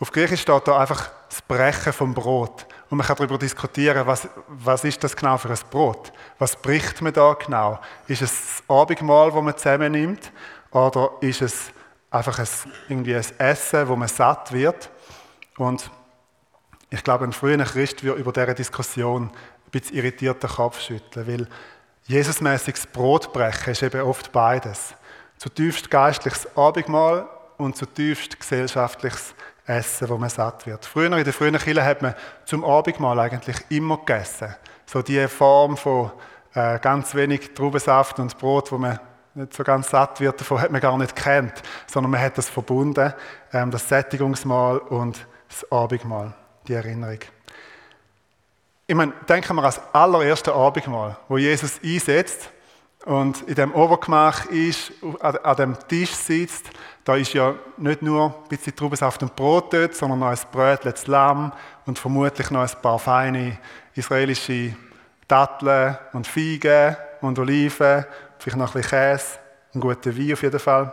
Auf 0.00 0.12
Griechisch 0.12 0.42
steht 0.42 0.68
da 0.68 0.78
einfach 0.78 1.10
das 1.28 1.42
Brechen 1.42 1.92
vom 1.92 2.14
Brot. 2.14 2.66
Und 2.90 2.98
man 2.98 3.06
kann 3.06 3.16
darüber 3.16 3.38
diskutieren, 3.38 4.06
was, 4.06 4.28
was 4.48 4.84
ist 4.84 5.02
das 5.04 5.14
genau 5.14 5.36
für 5.36 5.50
ein 5.50 5.58
Brot? 5.70 6.12
Was 6.38 6.56
bricht 6.56 7.02
man 7.02 7.12
da 7.12 7.34
genau? 7.34 7.78
Ist 8.06 8.22
es 8.22 8.30
das 8.30 8.62
Abendmahl, 8.68 9.30
das 9.30 9.42
man 9.42 9.56
zusammennimmt? 9.56 10.32
Oder 10.70 11.10
ist 11.20 11.42
es 11.42 11.70
einfach 12.10 12.38
ein, 12.38 12.48
irgendwie 12.88 13.14
ein 13.14 13.24
Essen, 13.38 13.88
wo 13.88 13.96
man 13.96 14.08
satt 14.08 14.52
wird? 14.52 14.90
Und 15.58 15.90
ich 16.88 17.04
glaube, 17.04 17.24
ein 17.24 17.32
früher 17.32 17.62
Christ 17.64 18.02
wird 18.02 18.18
über 18.18 18.32
diese 18.32 18.54
Diskussion 18.54 19.24
ein 19.24 19.70
bisschen 19.70 19.96
irritiert 19.96 20.42
den 20.42 20.48
Kopf 20.48 20.80
schütteln, 20.80 21.26
weil 21.26 21.48
Jesusmäßiges 22.08 22.86
Brotbrechen 22.86 23.72
ist 23.72 23.82
eben 23.82 24.00
oft 24.00 24.32
beides. 24.32 24.94
Zutiefst 25.36 25.90
geistliches 25.90 26.48
Abendmahl 26.56 27.28
und 27.58 27.76
zutiefst 27.76 28.40
gesellschaftliches 28.40 29.34
Essen, 29.68 30.08
wo 30.08 30.16
man 30.16 30.30
satt 30.30 30.66
wird. 30.66 30.84
Früher 30.86 31.12
in 31.16 31.24
der 31.24 31.32
frühen 31.32 31.56
Kirche 31.58 31.84
hat 31.84 32.02
man 32.02 32.14
zum 32.44 32.64
Abendmahl 32.64 33.18
eigentlich 33.20 33.56
immer 33.68 33.98
gegessen. 33.98 34.54
So 34.86 35.02
die 35.02 35.28
Form 35.28 35.76
von 35.76 36.10
äh, 36.54 36.78
ganz 36.78 37.14
wenig 37.14 37.54
Traubensaft 37.54 38.18
und 38.18 38.36
Brot, 38.38 38.72
wo 38.72 38.78
man 38.78 38.98
nicht 39.34 39.54
so 39.54 39.62
ganz 39.62 39.90
satt 39.90 40.20
wird, 40.20 40.40
davon 40.40 40.60
hat 40.60 40.70
man 40.70 40.80
gar 40.80 40.96
nicht 40.96 41.14
kennt, 41.14 41.62
sondern 41.86 42.10
man 42.10 42.20
hat 42.20 42.38
das 42.38 42.48
verbunden, 42.48 43.12
ähm, 43.52 43.70
das 43.70 43.88
Sättigungsmahl 43.88 44.78
und 44.78 45.26
das 45.48 45.70
Abendmahl, 45.70 46.34
die 46.66 46.72
Erinnerung. 46.72 47.20
Ich 48.86 48.94
meine, 48.94 49.12
denken 49.28 49.54
wir 49.54 49.62
an 49.62 49.68
das 49.68 49.80
allererste 49.92 50.54
Abendmahl, 50.54 51.18
wo 51.28 51.36
Jesus 51.36 51.78
einsetzt 51.84 52.50
und 53.04 53.42
in 53.42 53.54
dem 53.54 53.74
Obergemach 53.74 54.46
ist, 54.46 54.92
an 55.20 55.56
dem 55.56 55.76
Tisch 55.88 56.12
sitzt. 56.12 56.70
Da 57.08 57.16
ist 57.16 57.32
ja 57.32 57.54
nicht 57.78 58.02
nur 58.02 58.26
ein 58.26 58.48
bisschen 58.50 58.76
Traubensaft 58.76 59.22
und 59.22 59.34
Brot 59.34 59.72
dort, 59.72 59.94
sondern 59.94 60.18
noch 60.18 60.26
ein 60.26 60.38
Brötchen, 60.52 60.92
das 60.92 61.06
Lamm 61.06 61.54
und 61.86 61.98
vermutlich 61.98 62.50
noch 62.50 62.60
ein 62.60 62.82
paar 62.82 62.98
feine 62.98 63.56
israelische 63.94 64.76
Datteln 65.26 65.96
und 66.12 66.26
Feigen 66.26 66.98
und 67.22 67.38
Oliven, 67.38 68.04
vielleicht 68.38 68.58
noch 68.58 68.74
ein 68.74 68.82
bisschen 68.82 68.90
Käse, 68.90 69.38
einen 69.72 69.80
guten 69.80 70.18
Wein 70.18 70.32
auf 70.34 70.42
jeden 70.42 70.60
Fall. 70.60 70.92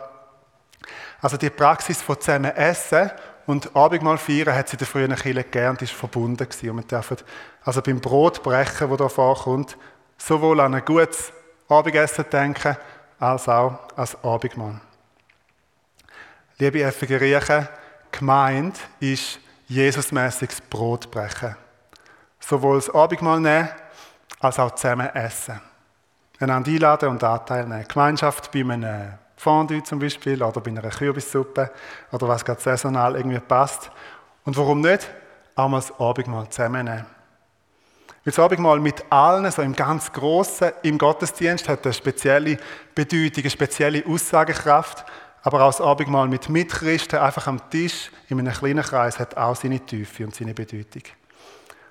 Also 1.20 1.36
die 1.36 1.50
Praxis 1.50 2.00
von 2.00 2.18
zusammen 2.18 2.56
essen 2.56 3.10
und 3.44 3.76
Abendmahl 3.76 4.16
feiern 4.16 4.56
hat 4.56 4.70
sie 4.70 4.78
der 4.78 4.86
frühen 4.86 5.14
Kirche 5.14 5.44
gelernt, 5.44 5.82
ist 5.82 5.92
verbunden 5.92 6.48
gewesen. 6.48 6.70
Und 6.70 6.76
wir 6.76 6.84
dürfen 6.84 7.18
also 7.62 7.82
beim 7.82 8.00
Brotbrechen, 8.00 8.88
das 8.88 8.98
da 8.98 9.08
vorkommt, 9.10 9.76
sowohl 10.16 10.60
an 10.60 10.76
ein 10.76 10.84
gutes 10.86 11.30
Abendessen 11.68 12.24
denken, 12.32 12.74
als 13.18 13.50
auch 13.50 13.80
als 13.96 14.16
Abendmahl. 14.24 14.80
Liebe 16.58 16.90
FG 16.90 17.66
gemeint 18.10 18.78
ist 18.98 19.38
Jesusmäßiges 19.68 20.62
Brotbrechen. 20.62 21.54
Sowohl 22.40 22.76
das 22.76 22.88
Abendmahl 22.88 23.40
nehmen, 23.40 23.68
als 24.40 24.58
auch 24.58 24.74
zusammen 24.74 25.14
essen. 25.14 25.60
Einander 26.40 26.70
einladen 26.70 27.10
und 27.10 27.22
Anteil 27.22 27.66
nehmen. 27.66 27.86
Gemeinschaft 27.86 28.50
bei 28.52 28.60
einem 28.60 29.18
Fondue 29.36 29.82
zum 29.82 29.98
Beispiel 29.98 30.42
oder 30.42 30.60
bei 30.62 30.70
einer 30.70 30.88
Kürbissuppe 30.88 31.70
oder 32.10 32.26
was 32.26 32.42
gerade 32.42 32.62
saisonal 32.62 33.16
irgendwie 33.16 33.40
passt. 33.40 33.90
Und 34.46 34.56
warum 34.56 34.80
nicht? 34.80 35.10
Auch 35.56 35.68
mal 35.68 35.80
das 35.80 35.92
Abendmahl 36.00 36.48
zusammennehmen. 36.48 37.04
Weil 37.04 38.32
das 38.32 38.38
Abendmahl 38.38 38.80
mit 38.80 39.04
allen, 39.10 39.50
so 39.50 39.60
im 39.60 39.76
ganz 39.76 40.10
Großen, 40.10 40.72
im 40.82 40.96
Gottesdienst, 40.96 41.68
hat 41.68 41.84
eine 41.84 41.92
spezielle 41.92 42.56
Bedeutung, 42.94 43.42
eine 43.42 43.50
spezielle 43.50 44.06
Aussagekraft. 44.06 45.04
Aber 45.46 45.62
auch 45.62 45.68
das 45.68 45.80
Abendmahl 45.80 46.26
mit 46.26 46.48
Mitchristen, 46.48 47.20
einfach 47.20 47.46
am 47.46 47.70
Tisch, 47.70 48.10
in 48.28 48.40
einem 48.40 48.52
kleinen 48.52 48.82
Kreis, 48.82 49.20
hat 49.20 49.36
auch 49.36 49.54
seine 49.54 49.78
Tiefe 49.78 50.24
und 50.24 50.34
seine 50.34 50.52
Bedeutung. 50.52 51.04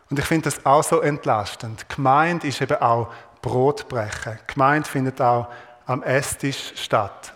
Und 0.10 0.20
ich 0.20 0.26
finde 0.26 0.50
das 0.50 0.66
auch 0.66 0.84
so 0.84 1.00
entlastend. 1.00 1.88
Gemeint 1.88 2.44
ist 2.44 2.60
eben 2.60 2.76
auch 2.82 3.14
Brotbrechen. 3.42 4.40
Gemeint 4.46 4.86
findet 4.90 5.22
auch 5.22 5.48
am 5.86 6.04
Esstisch 6.04 6.74
statt. 6.76 7.34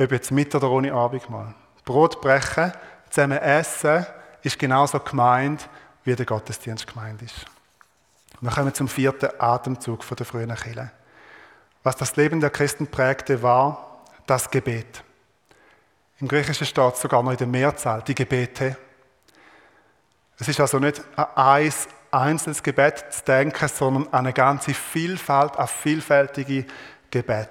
Ob 0.00 0.10
jetzt 0.10 0.30
mit 0.30 0.54
oder 0.54 0.70
ohne 0.70 0.90
Abendmahl. 0.90 1.54
Brotbrechen, 1.84 2.72
zusammen 3.10 3.36
essen, 3.36 4.06
ist 4.42 4.58
genauso 4.58 5.00
gemeint, 5.00 5.68
wie 6.04 6.16
der 6.16 6.24
Gottesdienst 6.24 6.86
gemeint 6.86 7.20
ist. 7.20 7.44
wir 8.40 8.50
kommen 8.50 8.72
zum 8.72 8.88
vierten 8.88 9.28
Atemzug 9.38 10.02
von 10.02 10.16
der 10.16 10.24
frühen 10.24 10.54
Kirche. 10.54 10.92
Was 11.82 11.96
das 11.96 12.16
Leben 12.16 12.40
der 12.40 12.48
Christen 12.48 12.86
prägte, 12.86 13.42
war 13.42 14.00
das 14.26 14.50
Gebet. 14.50 15.04
Im 16.22 16.28
Griechischen 16.28 16.68
steht 16.68 16.96
sogar 16.96 17.20
noch 17.20 17.32
in 17.32 17.36
der 17.36 17.48
Mehrzahl 17.48 18.00
die 18.06 18.14
Gebete. 18.14 18.76
Es 20.38 20.46
ist 20.46 20.60
also 20.60 20.78
nicht 20.78 21.02
an 21.16 21.26
ein 21.34 21.72
einzelnes 22.12 22.62
Gebet 22.62 23.04
zu 23.10 23.24
denken, 23.24 23.66
sondern 23.66 24.06
an 24.12 24.20
eine 24.20 24.32
ganze 24.32 24.72
Vielfalt, 24.72 25.58
an 25.58 25.66
vielfältige 25.66 26.64
Gebet. 27.10 27.48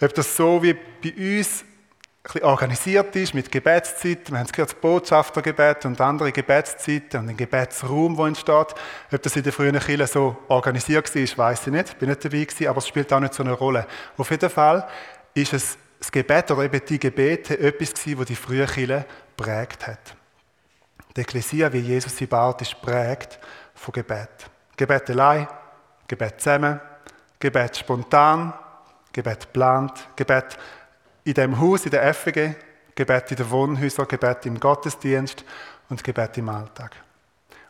Ob 0.00 0.14
das 0.14 0.36
so 0.36 0.62
wie 0.62 0.74
bei 0.74 1.40
uns 1.40 1.64
ein 2.32 2.44
organisiert 2.44 3.16
ist 3.16 3.34
mit 3.34 3.50
Gebetszeiten, 3.50 4.34
wir 4.34 4.38
haben 4.38 4.46
es 4.46 4.52
gehört, 4.52 4.70
das 4.70 4.80
Botschaftergebet 4.80 5.84
und 5.84 6.00
andere 6.00 6.30
Gebetszeiten 6.30 7.20
und 7.20 7.30
ein 7.30 7.36
Gebetsraum, 7.36 8.14
der 8.16 8.26
entsteht. 8.26 8.74
Ob 9.10 9.20
das 9.20 9.34
in 9.34 9.42
der 9.42 9.52
frühen 9.52 9.80
Kirche 9.80 10.06
so 10.06 10.36
organisiert 10.46 11.12
war, 11.12 11.48
weiß 11.48 11.66
ich 11.66 11.72
nicht, 11.72 11.98
bin 11.98 12.08
nicht 12.08 12.24
dabei 12.24 12.44
gewesen, 12.44 12.68
aber 12.68 12.78
es 12.78 12.86
spielt 12.86 13.12
auch 13.12 13.18
nicht 13.18 13.34
so 13.34 13.42
eine 13.42 13.52
Rolle. 13.52 13.84
Auf 14.16 14.30
jeden 14.30 14.50
Fall 14.50 14.86
ist 15.34 15.54
es 15.54 15.76
das 16.00 16.10
Gebet 16.10 16.50
oder 16.50 16.64
eben 16.64 16.80
die 16.84 16.98
Gebete 16.98 17.58
etwas 17.58 17.92
gewesen, 17.94 18.18
das 18.18 18.26
die 18.26 18.34
frühe 18.34 18.66
Kirche 18.66 19.04
prägt 19.36 19.86
hat. 19.86 20.16
Die 21.14 21.20
Ekklesia, 21.20 21.72
wie 21.72 21.80
Jesus 21.80 22.16
sie 22.16 22.26
baut, 22.26 22.62
ist 22.62 22.80
prägt 22.80 23.38
von 23.74 23.92
Gebet. 23.92 24.50
Gebet 24.76 25.10
allein, 25.10 25.46
Gebet 26.08 26.40
zusammen, 26.40 26.80
Gebet 27.38 27.76
spontan, 27.76 28.54
Gebet 29.12 29.40
geplant, 29.40 30.08
Gebet 30.16 30.56
in 31.24 31.34
dem 31.34 31.60
Haus, 31.60 31.84
in 31.84 31.90
der 31.90 32.14
FG, 32.14 32.54
Gebet 32.94 33.30
in 33.30 33.36
den 33.36 33.50
Wohnhäusern, 33.50 34.08
Gebet 34.08 34.46
im 34.46 34.58
Gottesdienst 34.58 35.44
und 35.90 36.02
Gebet 36.02 36.38
im 36.38 36.48
Alltag. 36.48 36.96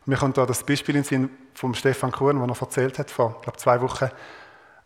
Und 0.01 0.09
mir 0.09 0.17
kommt 0.17 0.39
da 0.39 0.47
das 0.47 0.63
Beispiel 0.63 0.97
in 0.97 1.05
Sinn 1.05 1.31
von 1.55 1.75
Stefan 1.75 2.13
Kuhn, 2.13 2.47
das 2.47 2.59
er 2.59 2.63
erzählt 2.63 2.99
hat 2.99 3.11
vor, 3.11 3.41
glaube 3.43 3.59
zwei 3.59 3.81
Wochen, 3.81 4.09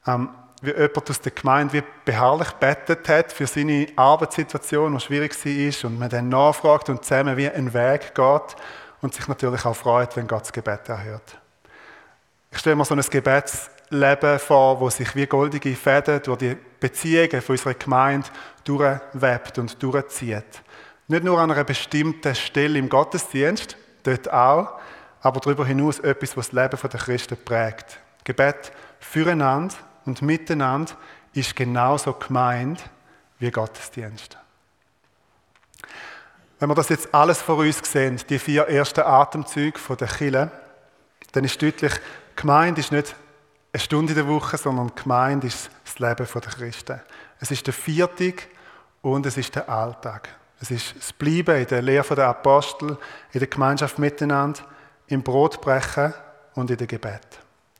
ähm, 0.06 0.30
wie 0.64 0.70
jemand 0.70 1.10
aus 1.10 1.20
der 1.20 1.32
Gemeinde 1.32 1.72
wie 1.74 1.82
beharrlich 2.04 2.50
bettet 2.52 3.08
hat 3.08 3.32
für 3.32 3.46
seine 3.46 3.86
Arbeitssituation, 3.96 4.94
die 4.94 5.00
schwierig 5.00 5.34
war, 5.34 5.90
und 5.90 5.98
man 5.98 6.08
dann 6.08 6.28
nachfragt 6.28 6.88
und 6.88 7.04
zusammen 7.04 7.36
wie 7.36 7.48
einen 7.48 7.72
Weg 7.74 8.14
geht 8.14 8.56
und 9.00 9.14
sich 9.14 9.28
natürlich 9.28 9.64
auch 9.64 9.76
freut, 9.76 10.16
wenn 10.16 10.26
Gott 10.26 10.42
das 10.42 10.52
Gebet 10.52 10.88
erhört. 10.88 11.38
Ich 12.50 12.58
stelle 12.58 12.76
mir 12.76 12.84
so 12.84 12.94
ein 12.94 13.00
Gebetsleben 13.00 14.38
vor, 14.38 14.80
wo 14.80 14.88
sich 14.88 15.14
wie 15.14 15.26
goldige 15.26 15.74
Fäden 15.74 16.22
durch 16.22 16.38
die 16.38 16.56
Beziehungen 16.80 17.42
von 17.42 17.54
unserer 17.54 17.74
Gemeinde 17.74 18.28
durchwebt 18.64 19.58
und 19.58 19.82
durchzieht. 19.82 20.62
Nicht 21.08 21.24
nur 21.24 21.38
an 21.38 21.50
einer 21.50 21.64
bestimmten 21.64 22.34
Stelle 22.34 22.78
im 22.78 22.88
Gottesdienst, 22.88 23.76
dort 24.04 24.32
auch, 24.32 24.78
aber 25.20 25.40
darüber 25.40 25.66
hinaus 25.66 25.98
etwas, 25.98 26.36
was 26.36 26.50
das 26.50 26.62
Leben 26.70 26.90
der 26.90 27.00
Christen 27.00 27.36
prägt. 27.44 27.98
Gebet 28.24 28.72
füreinander 29.00 29.74
und 30.04 30.22
miteinander 30.22 30.92
ist 31.32 31.56
genauso 31.56 32.12
gemeint 32.12 32.82
wie 33.38 33.50
Gottesdienst. 33.50 34.38
Wenn 36.58 36.68
wir 36.68 36.74
das 36.74 36.88
jetzt 36.88 37.12
alles 37.12 37.42
vor 37.42 37.58
uns 37.58 37.80
sehen, 37.90 38.20
die 38.28 38.38
vier 38.38 38.68
ersten 38.68 39.00
Atemzüge 39.00 39.78
von 39.78 39.96
der 39.96 40.08
Kille, 40.08 40.50
dann 41.32 41.44
ist 41.44 41.60
deutlich, 41.60 41.92
gemeint 42.36 42.78
ist 42.78 42.92
nicht 42.92 43.14
eine 43.72 43.80
Stunde 43.80 44.12
in 44.12 44.18
der 44.18 44.28
Woche, 44.28 44.56
sondern 44.56 44.94
gemeint 44.94 45.44
ist 45.44 45.68
das 45.84 45.98
Leben 45.98 46.26
der 46.32 46.52
Christen. 46.52 47.00
Es 47.40 47.50
ist 47.50 47.66
der 47.66 47.74
Viertag 47.74 48.48
und 49.02 49.26
es 49.26 49.36
ist 49.36 49.54
der 49.56 49.68
Alltag. 49.68 50.28
Es 50.60 50.70
ist 50.70 50.96
das 50.96 51.12
Bleiben 51.12 51.56
in 51.56 51.66
der 51.66 51.82
Lehre 51.82 52.14
der 52.14 52.28
Apostel, 52.28 52.96
in 53.32 53.40
der 53.40 53.48
Gemeinschaft 53.48 53.98
miteinander, 53.98 54.60
im 55.08 55.22
Brotbrechen 55.22 56.14
und 56.54 56.70
in 56.70 56.76
der 56.76 56.86
Gebet. 56.86 57.26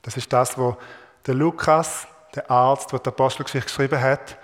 Das 0.01 0.17
ist 0.17 0.31
das, 0.31 0.57
was 0.57 0.75
Lukas, 1.27 2.07
der 2.35 2.49
Arzt, 2.49 2.91
der 2.91 2.99
die 2.99 3.09
Apostelgeschichte 3.09 3.67
geschrieben 3.67 4.01
hat, 4.01 4.37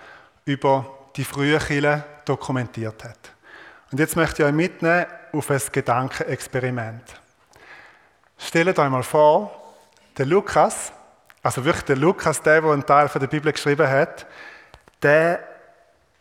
über 0.44 0.86
die 1.16 1.24
frühe 1.24 1.58
Kirche 1.58 2.04
dokumentiert 2.24 3.04
hat. 3.04 3.18
Und 3.90 3.98
jetzt 3.98 4.16
möchte 4.16 4.42
ich 4.42 4.48
euch 4.48 4.54
mitnehmen 4.54 5.06
auf 5.32 5.50
ein 5.50 5.60
Gedankenexperiment. 5.70 7.02
Stellt 8.38 8.78
euch 8.78 8.90
mal 8.90 9.02
vor, 9.02 9.50
der 10.16 10.26
Lukas, 10.26 10.92
also 11.42 11.64
wirklich 11.64 11.84
der 11.84 11.96
Lukas, 11.96 12.40
der, 12.40 12.60
der 12.60 12.70
einen 12.70 12.86
Teil 12.86 13.08
der 13.08 13.26
Bibel 13.26 13.52
geschrieben 13.52 13.88
hat, 13.88 14.26
der 15.02 15.40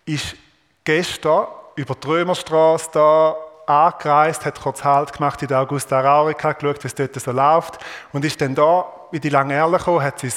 ist 0.05 0.35
gestern 0.83 1.47
über 1.75 1.95
die 1.95 2.07
Römerstraße 2.07 2.89
da 2.93 3.35
angereist, 3.65 4.45
hat 4.45 4.59
kurz 4.59 4.83
Halt 4.83 5.13
gemacht 5.13 5.41
in 5.41 5.47
der 5.47 5.59
Augusta 5.59 6.01
Raurica, 6.01 6.51
geschaut, 6.53 6.83
wie 6.83 6.87
es 6.87 6.95
dort 6.95 7.15
so 7.15 7.31
läuft 7.31 7.79
und 8.11 8.25
ist 8.25 8.41
dann 8.41 8.55
da 8.55 8.85
in 9.11 9.21
die 9.21 9.29
Langerle 9.29 9.77
gekommen, 9.77 10.03
hat 10.03 10.19
sein 10.19 10.33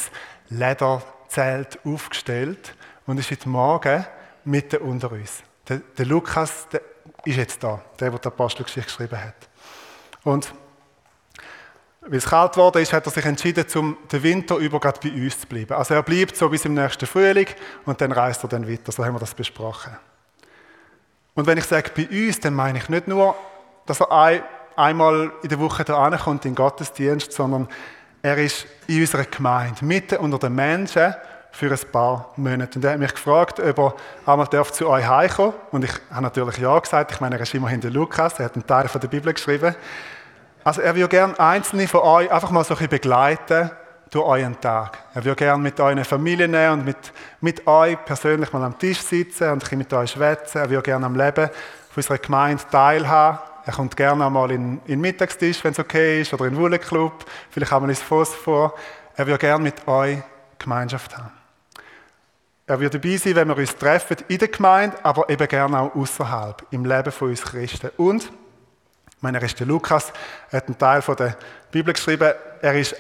Lederzelt 1.35 1.79
aufgestellt 1.85 2.75
und 3.07 3.19
ist 3.19 3.31
heute 3.31 3.49
Morgen 3.49 4.05
mitten 4.45 4.77
unter 4.79 5.11
uns. 5.11 5.43
Der, 5.69 5.79
der 5.97 6.07
Lukas 6.07 6.69
der 6.71 6.81
ist 7.25 7.37
jetzt 7.37 7.63
da, 7.63 7.81
der, 7.99 8.11
der 8.11 8.19
die 8.19 8.29
Apostelgeschichte 8.29 8.89
geschrieben 8.89 9.19
hat. 9.21 9.49
Und 10.23 10.55
weil 12.03 12.19
es 12.19 12.27
kalt 12.27 12.53
geworden 12.53 12.83
ist, 12.83 12.93
hat 12.93 13.07
er 13.07 13.13
sich 13.13 13.25
entschieden, 13.25 13.67
zum 13.67 13.97
den 14.13 14.23
Winter 14.23 14.57
über 14.57 14.79
gerade 14.79 15.01
bei 15.03 15.11
uns 15.11 15.41
zu 15.41 15.47
bleiben. 15.47 15.73
Also 15.73 15.95
er 15.95 16.03
bleibt 16.03 16.37
so 16.37 16.49
bis 16.49 16.65
im 16.67 16.75
nächsten 16.75 17.07
Frühling 17.07 17.49
und 17.87 18.01
dann 18.01 18.13
reist 18.13 18.45
er 18.45 18.49
dann 18.49 18.69
weiter. 18.69 18.93
So 18.93 19.05
haben 19.05 19.15
wir 19.15 19.21
das 19.21 19.35
besprochen. 19.35 19.97
Und 21.35 21.47
wenn 21.47 21.59
ich 21.59 21.65
sage 21.65 21.91
bei 21.97 22.09
uns, 22.09 22.41
dann 22.41 22.55
meine 22.55 22.79
ich 22.79 22.89
nicht 22.89 23.09
nur, 23.09 23.35
dass 23.87 24.01
er 24.01 24.13
ein, 24.13 24.43
einmal 24.77 25.33
in 25.43 25.49
der 25.49 25.59
Woche 25.59 25.85
da 25.85 25.99
ankommt 25.99 26.45
in 26.45 26.53
den 26.53 26.57
Gottesdienst, 26.57 27.33
sondern 27.33 27.69
er 28.25 28.39
ist 28.39 28.67
in 28.87 29.03
unserer 29.03 29.25
Gemeinde, 29.25 29.85
mitten 29.85 30.17
unter 30.17 30.39
den 30.39 30.55
Menschen 30.55 31.15
für 31.53 31.71
ein 31.71 31.93
paar 31.93 32.33
Monate. 32.37 32.79
Und 32.79 32.85
er 32.87 32.93
hat 32.93 32.99
mich 32.99 33.13
gefragt, 33.13 33.61
ob 33.61 33.79
er 33.79 33.95
einmal 34.25 34.49
zu 34.73 34.89
euch 34.89 35.07
heimkommen 35.07 35.53
Und 35.73 35.85
ich 35.85 35.93
habe 36.11 36.23
natürlich 36.23 36.57
ja 36.57 36.79
gesagt. 36.79 37.13
Ich 37.13 37.21
meine, 37.21 37.37
er 37.37 37.43
ist 37.43 37.53
immerhin 37.53 37.83
der 37.83 37.91
Lukas, 37.91 38.39
er 38.39 38.47
hat 38.47 38.55
einen 38.55 38.67
Teil 38.67 38.89
von 38.89 38.99
der 39.03 39.09
Bibel 39.09 39.31
geschrieben. 39.31 39.75
Also 40.65 40.81
er 40.81 40.95
würde 40.95 41.09
gerne 41.09 41.39
Einzelne 41.39 41.87
von 41.87 42.01
euch 42.01 42.33
einfach 42.33 42.51
mal 42.51 42.65
so 42.65 42.73
ein 42.73 42.79
bisschen 42.79 42.89
begleiten 42.89 43.71
durch 44.11 44.25
euren 44.25 44.59
Tag. 44.59 45.01
Er 45.13 45.23
würde 45.23 45.37
gerne 45.37 45.63
mit 45.63 45.79
euren 45.79 46.03
Familien 46.03 46.55
und 46.73 46.87
mit, 46.87 47.13
mit 47.43 47.67
euch 47.67 48.03
persönlich 48.07 48.51
mal 48.55 48.65
am 48.65 48.79
Tisch 48.79 49.03
sitzen 49.03 49.51
und 49.51 49.71
ein 49.71 49.79
mit 49.79 49.93
euch 49.93 50.13
schwätzen. 50.13 50.63
Er 50.63 50.71
würde 50.71 50.83
gerne 50.83 51.05
am 51.05 51.15
Leben 51.15 51.51
von 51.91 51.97
unserer 51.97 52.17
Gemeinde 52.17 52.63
teilhaben. 52.71 53.54
Er 53.67 53.73
kommt 53.73 53.97
gerne 53.97 54.25
auch 54.27 54.31
mal 54.31 54.51
in, 54.51 54.81
den 54.85 55.01
Mittagstisch, 55.01 55.65
wenn 55.65 55.73
es 55.73 55.79
okay 55.79 56.21
ist, 56.21 56.35
oder 56.35 56.45
in 56.47 56.55
den 56.55 56.61
Wollenclub, 56.61 57.25
vielleicht 57.51 57.73
auch 57.73 57.81
mal 57.81 57.89
ins 57.89 58.03
Phosphor. 58.03 58.75
Er 59.17 59.27
würde 59.27 59.39
gerne 59.39 59.63
mit 59.63 59.87
euch 59.89 60.19
Gemeinschaft 60.59 61.17
haben. 61.17 61.33
Er 62.67 62.81
würde 62.81 62.99
dabei 62.99 63.17
sein, 63.17 63.37
wenn 63.37 63.49
wir 63.49 63.57
uns 63.57 63.77
treffen 63.77 64.17
in 64.29 64.39
der 64.39 64.49
Gemeinde, 64.49 64.97
aber 65.03 65.29
eben 65.29 65.47
gerne 65.49 65.79
auch 65.79 65.95
außerhalb, 65.95 66.67
im 66.71 66.85
Leben 66.85 67.13
von 67.13 67.29
uns 67.29 67.43
Christen. 67.43 67.91
Und 67.97 68.31
meine, 69.25 69.39
er 69.39 69.45
ist 69.45 69.59
der 69.59 69.67
Lukas, 69.67 70.13
er 70.51 70.59
hat 70.59 70.67
einen 70.67 70.79
Teil 70.79 71.03
von 71.03 71.17
der 71.17 71.37
Bibel 71.71 71.93
geschrieben. 71.93 72.33
Er 72.61 72.75
ist, 72.75 72.95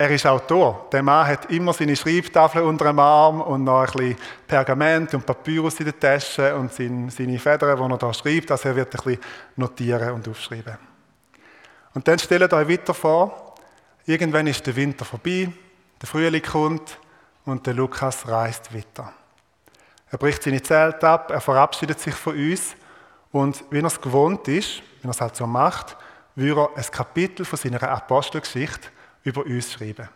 er 0.00 0.10
ist 0.12 0.26
Autor. 0.26 0.88
Der 0.90 1.02
Mann 1.02 1.26
hat 1.26 1.50
immer 1.50 1.74
seine 1.74 1.94
Schreibtafel 1.94 2.62
unter 2.62 2.86
dem 2.86 2.98
Arm 2.98 3.42
und 3.42 3.64
noch 3.64 3.82
ein 3.82 3.92
bisschen 3.92 4.16
Pergament 4.46 5.12
und 5.12 5.26
Papyrus 5.26 5.78
in 5.78 5.84
der 5.84 6.00
Tasche 6.00 6.56
und 6.56 6.72
seine, 6.72 7.10
Federn, 7.10 7.76
die 7.76 7.92
er 7.92 7.98
da 7.98 8.14
schreibt. 8.14 8.50
Also 8.50 8.70
er 8.70 8.76
wird 8.76 8.94
ein 8.94 9.04
bisschen 9.04 9.20
notieren 9.56 10.12
und 10.12 10.26
aufschreiben. 10.26 10.78
Und 11.92 12.08
dann 12.08 12.18
stellt 12.18 12.50
euch 12.50 12.68
weiter 12.70 12.94
vor, 12.94 13.56
irgendwann 14.06 14.46
ist 14.46 14.66
der 14.66 14.74
Winter 14.74 15.04
vorbei, 15.04 15.52
der 16.00 16.08
Frühling 16.08 16.42
kommt 16.42 16.98
und 17.44 17.66
der 17.66 17.74
Lukas 17.74 18.26
reist 18.26 18.74
weiter. 18.74 19.12
Er 20.10 20.16
bricht 20.16 20.42
seine 20.42 20.62
Zelte 20.62 21.06
ab, 21.06 21.30
er 21.30 21.42
verabschiedet 21.42 22.00
sich 22.00 22.14
von 22.14 22.34
uns 22.34 22.74
und 23.32 23.62
wie 23.68 23.80
er 23.80 23.84
es 23.84 24.00
gewohnt 24.00 24.48
ist, 24.48 24.80
wenn 25.02 25.10
er 25.10 25.14
es 25.14 25.20
halt 25.20 25.36
so 25.36 25.46
macht, 25.46 25.94
würde 26.36 26.70
er 26.74 26.78
ein 26.78 26.90
Kapitel 26.90 27.44
von 27.44 27.58
seiner 27.58 27.82
Apostelgeschichte 27.82 28.88
über 29.24 29.44
uns 29.44 29.72
schreiben. 29.72 30.08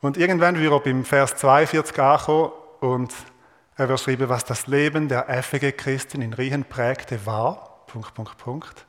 Und 0.00 0.16
irgendwann 0.16 0.58
würde 0.58 0.76
er 0.76 0.80
beim 0.80 1.04
Vers 1.04 1.36
42 1.36 1.98
ankommen 1.98 2.52
und 2.80 3.14
er 3.76 3.88
würde 3.88 4.02
schreiben, 4.02 4.28
was 4.28 4.44
das 4.44 4.66
Leben 4.66 5.08
der 5.08 5.26
FEG-Christen 5.42 6.20
in 6.20 6.34
Riechen 6.34 6.64
prägte, 6.64 7.24
war. 7.26 7.84
Punkt, 7.86 8.14
Punkt, 8.14 8.36
Punkt. 8.36 8.86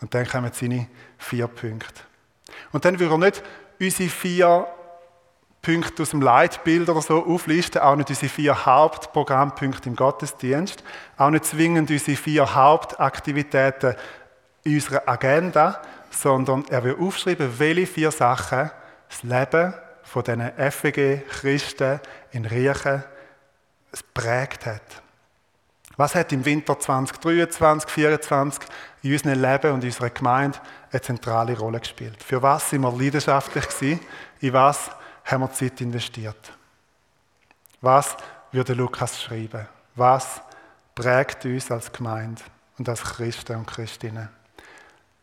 Und 0.00 0.14
dann 0.14 0.26
kommen 0.26 0.50
seine 0.52 0.88
vier 1.16 1.46
Punkte. 1.46 2.02
Und 2.72 2.84
dann 2.84 2.98
würde 2.98 3.14
er 3.14 3.18
nicht 3.18 3.42
unsere 3.80 4.08
vier 4.08 4.66
Punkte 5.62 6.02
aus 6.02 6.10
dem 6.10 6.20
Leitbild 6.20 6.88
oder 6.88 7.00
so 7.00 7.24
auflisten, 7.24 7.80
auch 7.80 7.94
nicht 7.94 8.10
unsere 8.10 8.28
vier 8.28 8.66
Hauptprogrammpunkte 8.66 9.88
im 9.88 9.96
Gottesdienst, 9.96 10.82
auch 11.16 11.30
nicht 11.30 11.44
zwingend 11.44 11.90
unsere 11.90 12.16
vier 12.16 12.54
Hauptaktivitäten 12.54 13.94
in 14.64 14.74
unserer 14.74 15.08
Agenda, 15.08 15.80
sondern 16.12 16.64
er 16.68 16.84
will 16.84 16.96
aufschreiben, 16.98 17.58
welche 17.58 17.86
vier 17.86 18.10
Sachen 18.10 18.70
das 19.08 19.22
Leben 19.22 19.74
von 20.02 20.22
diesen 20.22 20.52
FEG-Christen 20.70 22.00
in 22.32 22.44
Riechen 22.44 23.02
prägt 24.14 24.66
hat. 24.66 25.02
Was 25.96 26.14
hat 26.14 26.32
im 26.32 26.44
Winter 26.44 26.78
2023, 26.78 27.88
2024 27.88 28.64
in 29.02 29.12
unserem 29.12 29.42
Leben 29.42 29.72
und 29.72 29.82
in 29.82 29.90
unserer 29.90 30.10
Gemeinde 30.10 30.58
eine 30.90 31.00
zentrale 31.00 31.58
Rolle 31.58 31.80
gespielt? 31.80 32.22
Für 32.22 32.40
was 32.42 32.70
sind 32.70 32.82
wir 32.82 32.92
leidenschaftlich 32.92 33.68
gewesen? 33.68 34.00
In 34.40 34.52
was 34.52 34.90
haben 35.24 35.42
wir 35.42 35.52
Zeit 35.52 35.80
investiert. 35.80 36.52
Was 37.80 38.16
würde 38.50 38.74
Lukas 38.74 39.22
schreiben? 39.22 39.66
Was 39.94 40.40
prägt 40.94 41.44
uns 41.44 41.70
als 41.70 41.92
Gemeinde 41.92 42.42
und 42.78 42.88
als 42.88 43.02
Christen 43.02 43.56
und 43.56 43.66
Christinnen? 43.66 44.28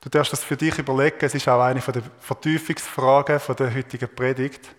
Du 0.02 0.10
darfst 0.10 0.32
das 0.32 0.44
für 0.44 0.56
dich 0.56 0.78
überlegen. 0.78 1.18
Es 1.22 1.36
ist 1.36 1.48
auch 1.48 1.62
eine 1.62 1.82
der 1.82 2.04
Vertiefungsfragen 2.20 3.40
der 3.58 3.76
heutigen 3.76 4.16
Predigt. 4.16 4.70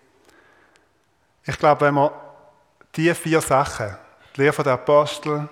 Ich 1.45 1.59
glaube, 1.59 1.83
wenn 1.83 1.95
wir 1.95 2.13
diese 2.95 3.15
vier 3.15 3.41
Sachen, 3.41 3.97
die 4.35 4.43
Lehre 4.43 4.63
der 4.63 4.75
Apostel, 4.75 5.49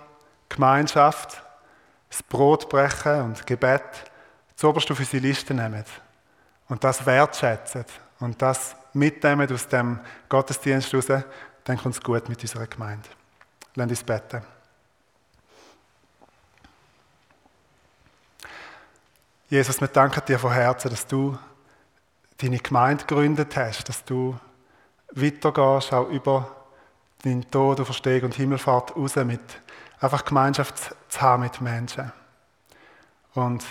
Gemeinschaft, 0.48 1.42
das 2.08 2.22
Brotbrechen 2.22 3.22
und 3.22 3.46
Gebet, 3.46 3.82
zuoberst 4.56 4.90
auf 4.90 4.98
unsere 4.98 5.22
Liste 5.22 5.54
nehmen 5.54 5.84
und 6.68 6.82
das 6.82 7.04
wertschätzen 7.04 7.84
und 8.20 8.40
das 8.40 8.74
mitnehmen 8.94 9.52
aus 9.52 9.68
dem 9.68 10.00
Gottesdienst 10.28 10.94
raus, 10.94 11.06
dann 11.64 11.76
kommt 11.76 11.94
es 11.94 12.02
gut 12.02 12.28
mit 12.28 12.40
unserer 12.40 12.66
Gemeinde. 12.66 13.08
Lass 13.74 13.88
uns 13.88 14.02
beten. 14.02 14.42
Jesus, 19.50 19.80
wir 19.80 19.88
danken 19.88 20.22
dir 20.28 20.38
von 20.38 20.52
Herzen, 20.52 20.90
dass 20.90 21.06
du 21.06 21.38
deine 22.36 22.58
Gemeinde 22.58 23.06
gegründet 23.06 23.56
hast, 23.56 23.88
dass 23.88 24.04
du 24.04 24.38
weitergehst, 25.12 25.90
auch 25.94 26.10
über 26.10 26.54
deinen 27.24 27.50
Tod 27.50 27.80
Verstehung 27.80 28.24
und 28.24 28.34
Himmelfahrt 28.34 28.94
raus, 28.94 29.16
mit 29.16 29.40
einfach 30.00 30.26
Gemeinschaft 30.26 30.94
zu 31.08 31.20
haben 31.22 31.44
mit 31.44 31.62
Menschen. 31.62 32.12
Und 33.32 33.64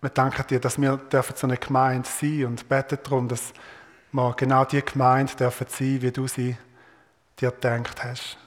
wir 0.00 0.10
danken 0.10 0.46
dir, 0.46 0.60
dass 0.60 0.80
wir 0.80 1.00
so 1.10 1.46
eine 1.48 1.56
Gemeinde 1.56 2.08
sein 2.08 2.44
und 2.46 2.68
beten 2.68 2.98
darum, 3.02 3.26
dass 3.26 3.52
wir 4.12 4.32
genau 4.36 4.64
die 4.64 4.80
Gemeinde 4.80 5.34
dürfen 5.34 5.66
sein, 5.68 6.02
wie 6.02 6.12
du 6.12 6.28
sie 6.28 6.56
dir 7.40 7.50
gedacht 7.50 8.04
hast. 8.04 8.38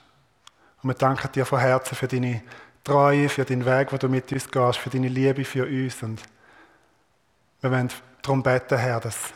Und 0.81 0.91
wir 0.91 0.95
danken 0.95 1.29
dir 1.29 1.45
von 1.45 1.59
Herzen 1.59 1.95
für 1.95 2.07
deine 2.07 2.41
Treue, 2.85 3.27
für 3.27 3.43
den 3.43 3.65
Weg, 3.65 3.91
wo 3.91 3.97
du 3.97 4.07
mit 4.07 4.31
uns 4.31 4.49
gehst, 4.49 4.79
für 4.79 4.89
deine 4.89 5.09
Liebe 5.09 5.43
für 5.43 5.65
uns. 5.65 6.01
Und 6.01 6.21
wir 7.61 7.71
wollen 7.71 7.89
darum 8.21 8.43
beten, 8.43 8.77
Herr, 8.77 8.99
dass 8.99 9.33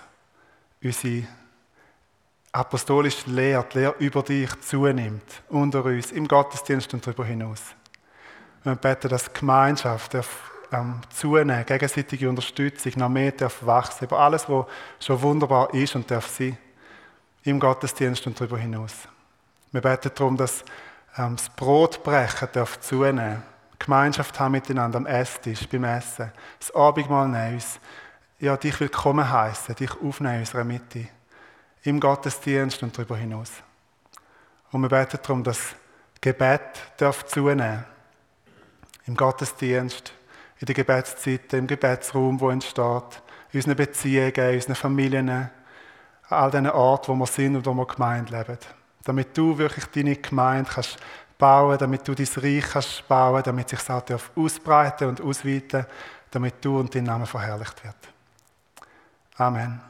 unsere 0.84 1.27
apostolische 2.51 3.29
Lehre, 3.29 3.65
die 3.71 3.79
Lehre 3.79 3.95
über 3.99 4.21
dich 4.23 4.49
zunimmt, 4.62 5.43
unter 5.49 5.86
uns, 5.86 6.12
im 6.12 6.27
Gottesdienst 6.27 6.93
und 6.93 7.05
darüber 7.05 7.25
hinaus. 7.25 7.62
Wir 8.63 8.75
beten, 8.75 9.10
dass 9.10 9.31
Gemeinschaft 9.31 10.13
darf, 10.13 10.51
ähm, 10.71 11.01
zunehmen, 11.10 11.65
gegenseitige 11.65 12.29
Unterstützung 12.29 12.93
noch 12.95 13.10
mehr 13.10 13.31
darf 13.31 13.65
wachsen, 13.65 14.05
über 14.05 14.19
alles, 14.19 14.47
was 14.47 14.65
schon 14.99 15.21
wunderbar 15.21 15.73
ist 15.73 15.95
und 15.95 16.10
darf 16.10 16.27
sein, 16.27 16.57
im 17.43 17.60
Gottesdienst 17.60 18.25
und 18.27 18.39
darüber 18.39 18.57
hinaus. 18.57 18.93
Wir 19.71 19.81
beten 19.81 20.12
darum, 20.13 20.38
dass 20.38 20.63
ähm, 21.17 21.36
das 21.36 21.49
Brotbrechen 21.49 22.49
darf 22.53 22.79
zunehmen, 22.79 23.43
Gemeinschaft 23.79 24.39
haben 24.39 24.51
miteinander 24.51 24.97
am 24.97 25.07
Esstisch, 25.07 25.67
beim 25.67 25.86
Essen, 25.86 26.31
das 26.60 26.73
Abendmahl 26.75 27.27
nehmen, 27.27 27.55
uns, 27.55 27.79
ja, 28.41 28.58
dich 28.58 28.80
willkommen 28.80 29.32
heißen, 29.32 29.75
dich 29.75 29.91
aufnehmen 30.01 30.34
in 30.34 30.39
unserer 30.39 30.63
Mitte, 30.63 31.08
im 31.84 31.99
Gottesdienst 31.99 32.82
und 32.82 32.97
darüber 32.97 33.15
hinaus. 33.15 33.51
Und 34.71 34.82
wir 34.82 34.89
beten 34.89 35.19
darum, 35.21 35.43
dass 35.43 35.75
Gebet 36.19 36.62
darf 36.97 37.23
zunehmen 37.25 37.86
im 39.06 39.15
Gottesdienst, 39.15 40.12
in 40.60 40.65
den 40.65 40.73
Gebetszeiten, 40.73 41.60
im 41.60 41.67
Gebetsraum, 41.67 42.39
wo 42.39 42.49
entsteht, 42.49 43.21
in 43.51 43.60
unseren 43.60 43.75
Beziehungen, 43.75 44.34
in 44.34 44.56
unseren 44.56 44.75
Familien, 44.75 45.30
an 45.30 45.49
all 46.30 46.49
diesen 46.49 46.69
Orten, 46.71 47.12
wo 47.12 47.15
wir 47.17 47.27
sind 47.27 47.58
und 47.58 47.65
wo 47.67 47.75
wir 47.75 47.86
Gemeinde 47.86 48.36
leben. 48.36 48.58
Damit 49.04 49.38
du 49.38 49.56
wirklich 49.56 49.86
deine 49.86 50.15
Gemeinde 50.15 50.69
kannst 50.71 50.97
bauen, 51.38 51.77
damit 51.77 52.08
du 52.08 52.15
dein 52.15 52.27
Reich 52.38 52.71
kannst 52.71 53.08
bauen, 53.08 53.43
damit 53.43 53.69
sich 53.69 53.82
das 53.84 54.32
ausbreiten 54.36 55.10
und 55.10 55.21
ausweiten, 55.21 55.86
damit 56.32 56.56
du 56.65 56.80
und 56.80 56.95
dein 56.95 57.04
Name 57.04 57.27
verherrlicht 57.27 57.84
wird. 57.84 58.12
Amen. 59.41 59.82